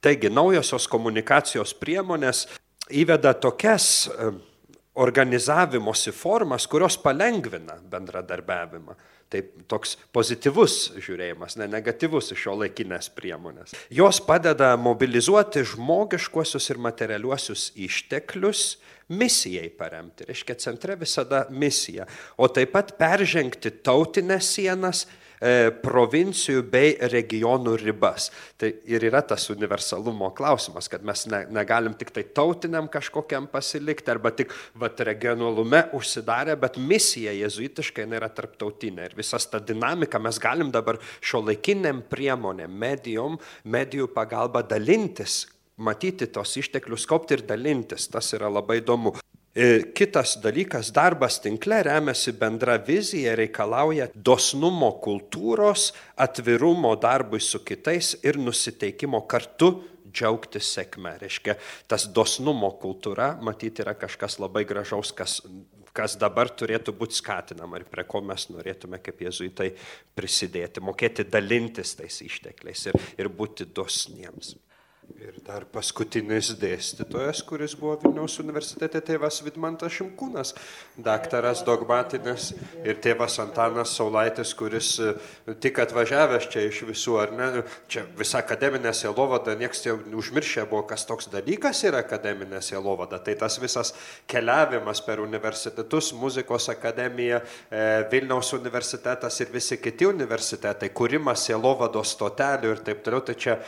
Taigi, 0.00 0.30
naujosios 0.32 0.88
komunikacijos 0.92 1.74
priemonės 1.80 2.46
įveda 2.92 3.34
tokias 3.42 4.08
organizavimosi 4.96 6.12
formas, 6.12 6.66
kurios 6.66 6.96
palengvina 7.00 7.76
bendradarbiavimą. 7.90 8.96
Tai 9.26 9.40
toks 9.66 9.96
pozityvus 10.14 10.74
žiūrėjimas, 11.02 11.56
ne 11.58 11.66
negatyvus 11.66 12.30
iš 12.30 12.44
šio 12.44 12.52
laikinės 12.60 13.08
priemonės. 13.16 13.74
Jos 13.90 14.20
padeda 14.22 14.70
mobilizuoti 14.78 15.64
žmogiškuosius 15.66 16.70
ir 16.70 16.78
materialiuosius 16.84 17.72
išteklius 17.88 18.76
misijai 19.10 19.66
paremti. 19.74 20.28
Reiškia, 20.30 20.54
centre 20.62 20.94
visada 21.00 21.42
misija. 21.50 22.06
O 22.38 22.46
taip 22.46 22.70
pat 22.76 22.94
peržengti 23.00 23.74
tautinės 23.82 24.54
sienas 24.54 25.04
provincijų 25.82 26.62
bei 26.70 26.94
regionų 27.12 27.76
ribas. 27.82 28.30
Tai 28.56 28.70
ir 28.88 29.04
yra 29.08 29.22
tas 29.26 29.48
universalumo 29.52 30.30
klausimas, 30.36 30.88
kad 30.92 31.04
mes 31.06 31.26
ne, 31.30 31.42
negalim 31.52 31.96
tik 31.98 32.12
tai 32.14 32.24
tautiniam 32.36 32.88
kažkokiam 32.92 33.48
pasilikti 33.52 34.12
arba 34.14 34.32
tik 34.36 34.54
vat, 34.74 35.00
regionalume 35.06 35.84
užsidarę, 35.96 36.56
bet 36.60 36.78
misija 36.80 37.34
jezuitiškai 37.36 38.06
yra 38.16 38.30
tarptautinė. 38.32 39.10
Ir 39.10 39.18
visas 39.18 39.48
ta 39.50 39.60
dinamika 39.60 40.20
mes 40.22 40.40
galim 40.42 40.72
dabar 40.74 41.00
šio 41.20 41.44
laikiniam 41.50 42.00
priemonėm, 42.08 42.72
medijom, 42.72 43.36
medijų 43.64 44.08
pagalba 44.14 44.64
dalintis 44.64 45.44
matyti 45.76 46.26
tos 46.32 46.56
išteklius, 46.56 47.06
kaupti 47.08 47.36
ir 47.36 47.44
dalintis. 47.48 48.08
Tas 48.08 48.32
yra 48.36 48.48
labai 48.52 48.80
įdomu. 48.80 49.12
E, 49.56 49.92
kitas 49.96 50.34
dalykas, 50.44 50.90
darbas 50.92 51.38
tinkle 51.40 51.78
remiasi 51.86 52.34
bendra 52.36 52.74
vizija, 52.76 53.32
reikalauja 53.40 54.10
dosnumo 54.12 54.90
kultūros, 55.00 55.94
atvirumo 56.20 56.90
darbui 57.00 57.40
su 57.40 57.62
kitais 57.64 58.18
ir 58.20 58.36
nusiteikimo 58.36 59.22
kartu 59.24 59.70
džiaugtis 60.12 60.74
sėkme. 60.76 61.14
Reiškia, 61.22 61.56
tas 61.88 62.04
dosnumo 62.12 62.74
kultūra, 62.82 63.30
matyti, 63.40 63.80
yra 63.86 63.96
kažkas 63.96 64.36
labai 64.44 64.66
gražaus, 64.68 65.14
kas, 65.16 65.38
kas 65.96 66.18
dabar 66.20 66.52
turėtų 66.52 66.92
būti 67.00 67.16
skatinama 67.22 67.80
ir 67.80 67.88
prie 67.88 68.04
ko 68.04 68.20
mes 68.28 68.50
norėtume 68.52 69.00
kaip 69.00 69.24
jezuitai 69.24 69.70
prisidėti, 70.12 70.84
mokėti 70.84 71.24
dalintis 71.32 71.96
tais 71.96 72.20
ištekliais 72.28 72.90
ir, 72.90 73.00
ir 73.24 73.32
būti 73.32 73.70
dosniems. 73.72 74.58
Ir 75.16 75.38
dar 75.40 75.64
paskutinis 75.72 76.50
dėstytojas, 76.60 77.38
kuris 77.48 77.72
buvo 77.78 77.94
Vilniaus 78.02 78.34
universitete, 78.42 79.00
tėvas 79.00 79.38
Vidmantas 79.46 79.94
Šimkūnas, 79.94 80.50
daktaras 81.00 81.62
dogmatinis 81.64 82.50
ir 82.84 82.98
tėvas 83.00 83.38
Antanas 83.40 83.94
Saulaitis, 83.96 84.52
kuris 84.58 84.90
e, 85.00 85.14
tik 85.64 85.80
atvažiavęs 85.86 86.50
čia 86.52 86.66
iš 86.66 86.82
visų, 86.90 87.16
ar 87.22 87.32
ne, 87.38 87.48
čia 87.88 88.04
visa 88.18 88.42
akademinė 88.42 88.92
sielovada, 88.92 89.56
nieks 89.56 89.86
jau 89.86 89.96
užmiršė 90.20 90.66
buvo, 90.68 90.82
kas 90.90 91.08
toks 91.08 91.30
dalykas 91.32 91.80
yra 91.88 92.04
akademinė 92.04 92.60
sielovada. 92.60 93.16
Tai 93.16 93.38
tas 93.40 93.56
visas 93.62 93.94
keliavimas 94.28 95.00
per 95.06 95.24
universitetus, 95.24 96.12
muzikos 96.12 96.68
akademija, 96.76 97.40
e, 97.40 97.88
Vilniaus 98.12 98.52
universitetas 98.58 99.40
ir 99.40 99.56
visi 99.56 99.80
kiti 99.80 100.12
universitetai, 100.12 100.92
kūrimas 100.92 101.48
sielovados 101.48 102.12
stotelių 102.18 102.76
ir 102.76 102.88
taip 102.90 103.04
toliau, 103.06 103.24
tai 103.24 103.40
čia 103.40 103.60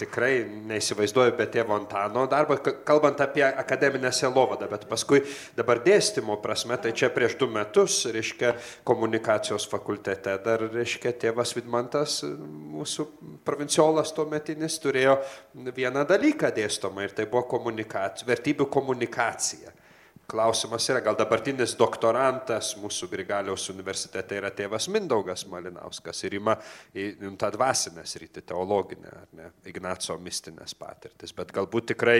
tikrai 0.00 0.32
neįsivaizduoju 0.68 1.34
be 1.38 1.46
tėvo 1.52 1.76
Antano 1.76 2.26
darbo, 2.30 2.56
kalbant 2.86 3.20
apie 3.24 3.44
akademinę 3.46 4.12
selovadą, 4.14 4.68
bet 4.70 4.84
paskui 4.90 5.22
dabar 5.56 5.80
dėstymo 5.84 6.38
prasme, 6.42 6.76
tai 6.82 6.92
čia 6.96 7.10
prieš 7.14 7.38
du 7.40 7.48
metus, 7.52 8.02
reiškia, 8.12 8.54
komunikacijos 8.88 9.68
fakultete 9.70 10.36
dar, 10.44 10.66
reiškia, 10.72 11.14
tėvas 11.24 11.54
Vidmantas, 11.56 12.20
mūsų 12.26 13.08
provinciolas 13.46 14.12
tuo 14.16 14.28
metinis, 14.30 14.78
turėjo 14.82 15.16
vieną 15.76 16.04
dalyką 16.08 16.52
dėstomą 16.56 17.06
ir 17.06 17.16
tai 17.16 17.28
buvo 17.30 17.46
komunikacija, 17.56 18.28
vertybių 18.28 18.68
komunikacija. 18.72 19.72
Klausimas 20.26 20.88
yra, 20.90 20.98
gal 21.06 21.14
dabartinis 21.14 21.76
doktorantas 21.78 22.72
mūsų 22.80 23.06
Grigaliaus 23.12 23.68
universitete 23.70 24.40
yra 24.40 24.48
tėvas 24.50 24.88
Mindaugas 24.90 25.44
Malinauskas 25.46 26.24
ir 26.26 26.34
ima 26.40 26.56
į 26.98 27.04
tą 27.38 27.52
dvasinę 27.54 28.02
sritį, 28.02 28.42
teologinę, 28.50 29.12
ne, 29.38 29.52
Ignaco 29.70 30.18
mistinės 30.18 30.74
patirtis, 30.74 31.30
bet 31.36 31.54
galbūt 31.54 31.92
tikrai, 31.92 32.16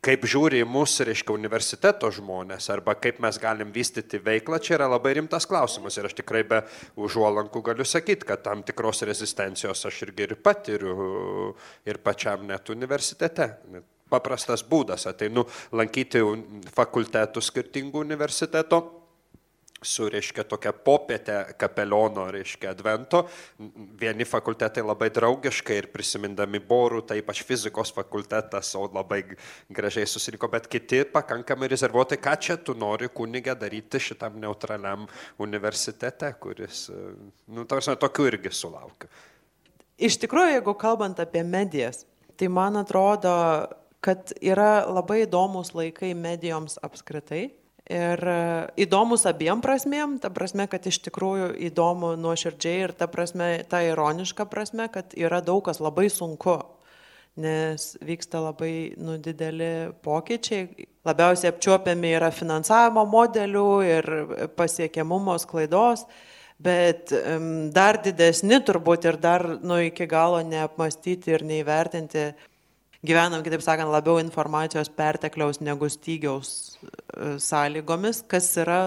kaip 0.00 0.24
žiūri 0.24 0.62
į 0.64 0.70
mūsų, 0.72 1.10
reiškia, 1.10 1.36
universiteto 1.36 2.08
žmonės, 2.16 2.70
arba 2.72 2.96
kaip 2.96 3.20
mes 3.20 3.36
galim 3.42 3.76
vystyti 3.76 4.22
veiklą, 4.24 4.56
čia 4.56 4.78
yra 4.80 4.88
labai 4.94 5.18
rimtas 5.20 5.44
klausimas 5.48 6.00
ir 6.00 6.08
aš 6.08 6.16
tikrai 6.24 6.46
be 6.48 6.64
užuolankų 6.96 7.66
galiu 7.68 7.84
sakyti, 7.84 8.32
kad 8.32 8.46
tam 8.48 8.64
tikros 8.64 9.04
rezistencijos 9.04 9.84
aš 9.92 10.04
irgi 10.08 10.30
ir 10.30 10.38
patiriu 10.40 11.52
ir 11.84 12.00
pačiam 12.00 12.48
net 12.48 12.72
universitete. 12.72 13.52
Paprastas 14.12 14.64
būdas. 14.68 15.08
Ateinu 15.10 15.46
lankyti 15.72 16.20
fakultetų 16.76 17.44
skirtingų 17.44 18.04
universiteto 18.04 18.82
su, 19.82 20.06
reiškia, 20.10 20.44
tokia 20.48 20.72
popietė 20.72 21.36
kapeliono, 21.58 22.28
reiškia, 22.32 22.72
advento. 22.72 23.24
Vieni 24.00 24.26
fakultetai 24.28 24.84
labai 24.84 25.10
draugiškai 25.14 25.78
ir 25.80 25.88
prisimindami 25.92 26.60
borų, 26.68 27.02
tai 27.08 27.18
ypač 27.22 27.42
fizikos 27.46 27.92
fakultetas, 27.94 28.72
o 28.78 28.86
labai 28.92 29.22
gražiai 29.72 30.08
susirinko, 30.08 30.50
bet 30.52 30.68
kiti 30.72 31.02
pakankamai 31.12 31.70
rezervuotai, 31.72 32.20
ką 32.22 32.36
čia 32.38 32.58
tu 32.62 32.76
nori 32.78 33.10
kunigę 33.12 33.56
daryti 33.58 34.00
šitam 34.02 34.38
neutraliam 34.42 35.08
universitete, 35.42 36.32
kuris, 36.40 36.86
nu, 37.50 37.66
tarsi, 37.68 37.96
tokių 37.98 38.30
irgi 38.32 38.54
sulaukiu. 38.54 39.10
Iš 40.02 40.18
tikrųjų, 40.22 40.56
jeigu 40.56 40.74
kalbant 40.78 41.20
apie 41.22 41.44
medijas, 41.46 42.06
tai 42.38 42.48
man 42.50 42.78
atrodo, 42.80 43.32
kad 44.02 44.34
yra 44.42 44.84
labai 44.90 45.22
įdomus 45.24 45.72
laikai 45.78 46.12
medijoms 46.18 46.78
apskritai 46.82 47.48
Ir 47.90 48.20
e, 48.30 48.42
įdomus 48.84 49.24
abiem 49.26 49.60
prasmėm, 49.62 50.14
ta 50.22 50.30
prasme, 50.30 50.68
kad 50.70 50.84
iš 50.86 51.00
tikrųjų 51.08 51.48
įdomu 51.66 52.12
nuoširdžiai 52.20 52.84
ir 52.86 52.92
ta 52.94 53.08
prasme, 53.10 53.48
ta 53.66 53.82
ironiška 53.82 54.46
prasme, 54.50 54.86
kad 54.92 55.16
yra 55.18 55.40
daug 55.42 55.64
kas 55.66 55.82
labai 55.82 56.06
sunku, 56.12 56.60
nes 57.42 57.88
vyksta 58.06 58.38
labai 58.44 58.94
nu, 59.02 59.16
dideli 59.18 59.90
pokyčiai. 60.04 60.86
Labiausiai 61.02 61.50
apčiuopiami 61.50 62.14
yra 62.20 62.30
finansavimo 62.30 63.02
modelių 63.10 63.66
ir 63.88 64.08
pasiekiamumo 64.54 65.34
sklaidos, 65.42 66.06
bet 66.62 67.10
um, 67.18 67.66
dar 67.74 67.98
didesni 68.04 68.60
turbūt 68.62 69.10
ir 69.10 69.18
dar 69.18 69.48
nu, 69.58 69.80
iki 69.82 70.06
galo 70.06 70.38
neapmastyti 70.46 71.34
ir 71.34 71.42
neįvertinti 71.48 72.28
gyvenam, 73.06 73.42
kitaip 73.44 73.64
sakant, 73.64 73.90
labiau 73.92 74.20
informacijos 74.22 74.90
pertekliaus 74.94 75.60
negu 75.64 75.88
stygiaus 75.90 76.52
e, 76.82 77.34
sąlygomis, 77.42 78.22
kas 78.30 78.50
yra 78.62 78.82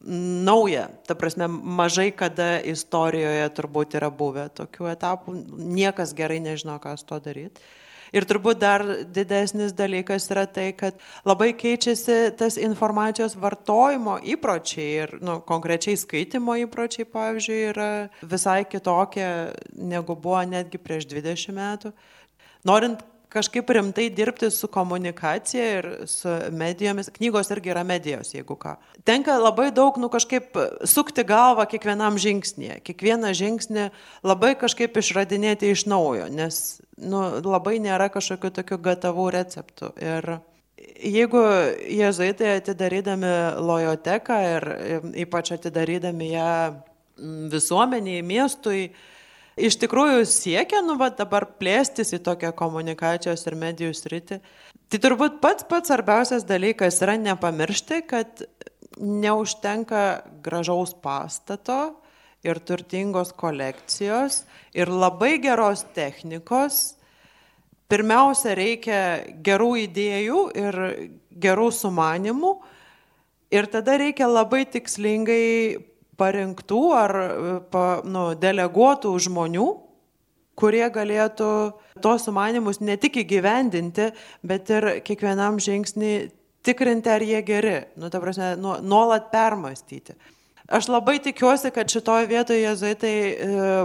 nauja. 0.00 0.86
Ta 1.06 1.16
prasme, 1.18 1.48
mažai 1.50 2.08
kada 2.16 2.54
istorijoje 2.64 3.50
turbūt 3.58 3.98
yra 4.00 4.08
buvę 4.10 4.48
tokių 4.56 4.88
etapų, 4.94 5.36
niekas 5.76 6.14
gerai 6.16 6.40
nežino, 6.42 6.78
ką 6.80 6.96
su 6.96 7.08
to 7.10 7.20
daryti. 7.26 7.68
Ir 8.10 8.24
turbūt 8.26 8.58
dar 8.58 8.82
didesnis 9.06 9.70
dalykas 9.76 10.24
yra 10.32 10.42
tai, 10.50 10.72
kad 10.74 10.96
labai 11.22 11.52
keičiasi 11.54 12.32
tas 12.38 12.56
informacijos 12.58 13.36
vartojimo 13.38 14.16
įpročiai 14.34 14.88
ir 15.04 15.12
nu, 15.22 15.36
konkrečiai 15.46 15.98
skaitimo 16.00 16.56
įpročiai, 16.64 17.06
pavyzdžiui, 17.06 17.60
yra 17.70 17.90
visai 18.26 18.64
kitokie 18.66 19.28
negu 19.78 20.18
buvo 20.18 20.42
netgi 20.42 20.82
prieš 20.82 21.06
20 21.12 21.54
metų. 21.54 21.94
Norint 22.66 23.06
kažkaip 23.30 23.70
rimtai 23.70 24.08
dirbti 24.10 24.50
su 24.50 24.68
komunikacija 24.68 25.66
ir 25.78 25.88
su 26.10 26.32
medijomis. 26.50 27.10
Knygos 27.14 27.50
irgi 27.54 27.72
yra 27.72 27.84
medijos, 27.86 28.34
jeigu 28.34 28.56
ką. 28.58 28.74
Tenka 29.06 29.38
labai 29.38 29.70
daug, 29.74 29.96
nu 30.02 30.10
kažkaip 30.12 30.58
sukti 30.84 31.24
galvą 31.26 31.66
kiekvienam 31.70 32.18
žingsnėje. 32.20 32.80
Kiekvieną 32.86 33.32
žingsnį 33.38 33.88
labai 34.26 34.54
kažkaip 34.60 34.98
išradinėti 34.98 35.70
iš 35.70 35.86
naujo, 35.90 36.26
nes 36.32 36.80
nu, 36.98 37.22
labai 37.46 37.78
nėra 37.82 38.10
kažkokių 38.12 38.52
tokių 38.60 38.80
gatavų 38.90 39.28
receptų. 39.38 39.92
Ir 40.02 40.30
jeigu 41.00 41.44
jezuitai 42.00 42.56
atidarydami 42.58 43.34
lojoteką 43.60 44.40
ir 44.56 44.68
ypač 45.26 45.54
atidarydami 45.56 46.32
ją 46.34 46.52
visuomeniai, 47.52 48.24
miestui, 48.24 48.90
iš 49.58 49.78
tikrųjų 49.82 50.24
siekia, 50.28 50.82
nu, 50.84 50.96
va, 51.00 51.10
dabar 51.14 51.46
plėstis 51.60 52.14
į 52.16 52.22
tokią 52.26 52.52
komunikacijos 52.56 53.46
ir 53.46 53.56
medijų 53.58 53.94
sritį. 53.96 54.40
Tai 54.90 54.98
turbūt 55.02 55.38
pats 55.42 55.66
pats 55.70 55.90
svarbiausias 55.90 56.46
dalykas 56.48 57.00
yra 57.04 57.16
nepamiršti, 57.20 58.02
kad 58.10 58.44
neužtenka 59.00 60.22
gražaus 60.42 60.94
pastato 60.98 62.00
ir 62.44 62.58
turtingos 62.58 63.32
kolekcijos 63.36 64.44
ir 64.74 64.90
labai 64.90 65.36
geros 65.42 65.84
technikos. 65.94 66.96
Pirmiausia, 67.90 68.54
reikia 68.54 69.00
gerų 69.42 69.70
idėjų 69.84 70.42
ir 70.58 70.76
gerų 71.42 71.70
sumanimų 71.74 72.52
ir 73.50 73.66
tada 73.70 73.96
reikia 73.98 74.28
labai 74.30 74.62
tikslingai 74.70 75.89
parinktų 76.20 76.80
ar 76.96 77.16
pa, 77.72 77.84
nu, 78.04 78.30
deleguotų 78.38 79.12
žmonių, 79.26 79.68
kurie 80.60 80.84
galėtų 80.92 81.48
tos 82.04 82.26
sumanimus 82.28 82.82
ne 82.84 82.98
tik 83.00 83.22
įgyvendinti, 83.22 84.10
bet 84.44 84.70
ir 84.72 84.90
kiekvienam 85.06 85.60
žingsnį 85.62 86.12
tikrinti, 86.66 87.10
ar 87.12 87.24
jie 87.24 87.40
geri, 87.46 87.78
nu, 87.96 88.10
ta 88.12 88.20
prasme, 88.20 88.52
nu, 88.60 88.76
nuolat 88.84 89.30
permastyti. 89.32 90.16
Aš 90.70 90.86
labai 90.92 91.16
tikiuosi, 91.18 91.72
kad 91.74 91.90
šitoje 91.90 92.28
vietoje 92.30 92.62
jezuitai 92.62 93.14
e, 93.18 93.36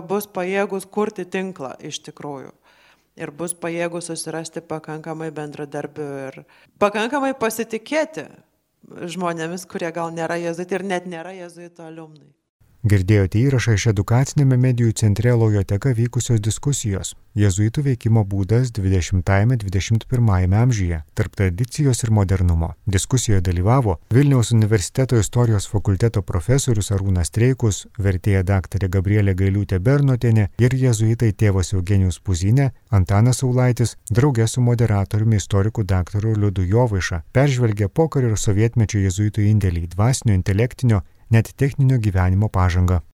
bus 0.05 0.27
pajėgus 0.29 0.85
kurti 0.85 1.25
tinklą 1.25 1.73
iš 1.81 2.03
tikrųjų. 2.05 2.51
Ir 3.15 3.31
bus 3.31 3.55
pajėgus 3.57 4.11
susirasti 4.11 4.61
pakankamai 4.61 5.31
bendradarbių 5.33 6.07
ir 6.27 6.41
pakankamai 6.83 7.31
pasitikėti 7.39 8.27
žmonėmis, 8.85 9.65
kurie 9.69 9.91
gal 9.91 10.13
nėra 10.13 10.37
jezuitai 10.41 10.79
ir 10.79 10.85
net 10.93 11.05
nėra 11.09 11.33
jezuito 11.35 11.85
alumnai. 11.85 12.31
Girdėjote 12.85 13.39
įrašą 13.41 13.73
iš 13.79 13.87
edukacinėme 13.89 14.59
medijų 14.61 14.91
centre 15.01 15.31
Lojoteka 15.33 15.95
vykusios 15.97 16.41
diskusijos 16.47 17.15
Jėzuitų 17.35 17.81
veikimo 17.83 18.21
būdas 18.23 18.69
20-21 18.77 20.53
amžiuje 20.55 20.99
tarp 21.19 21.33
tradicijos 21.35 22.03
ir 22.05 22.11
modernumo. 22.15 22.69
Diskusijoje 22.85 23.41
dalyvavo 23.43 23.97
Vilniaus 24.13 24.53
universiteto 24.55 25.17
istorijos 25.19 25.67
fakulteto 25.67 26.21
profesorius 26.21 26.93
Arūnas 26.95 27.33
Treikus, 27.35 27.81
vertėja 27.99 28.43
daktarė 28.47 28.87
Gabrielė 28.93 29.33
Gailiūtė 29.41 29.81
Bernotienė 29.83 30.45
ir 30.61 30.77
jėzuitai 30.79 31.33
tėvas 31.33 31.73
Eugenijus 31.73 32.21
Puzinė, 32.21 32.69
Antanas 32.91 33.41
Saulaitis, 33.41 33.97
draugė 34.11 34.47
su 34.47 34.61
moderatoriumi 34.61 35.41
istoriku 35.41 35.83
daktaru 35.83 36.37
Liudu 36.37 36.63
Jovaiša, 36.69 37.23
peržvelgė 37.33 37.89
pokario 37.89 38.31
ir 38.31 38.39
sovietmečio 38.39 39.03
jėzuitų 39.03 39.49
indėlį 39.49 39.83
į 39.89 39.91
dvasinio, 39.97 40.37
intelektinio 40.39 41.01
net 41.31 41.53
techninio 41.55 41.97
gyvenimo 41.99 42.49
pažangą 42.49 42.99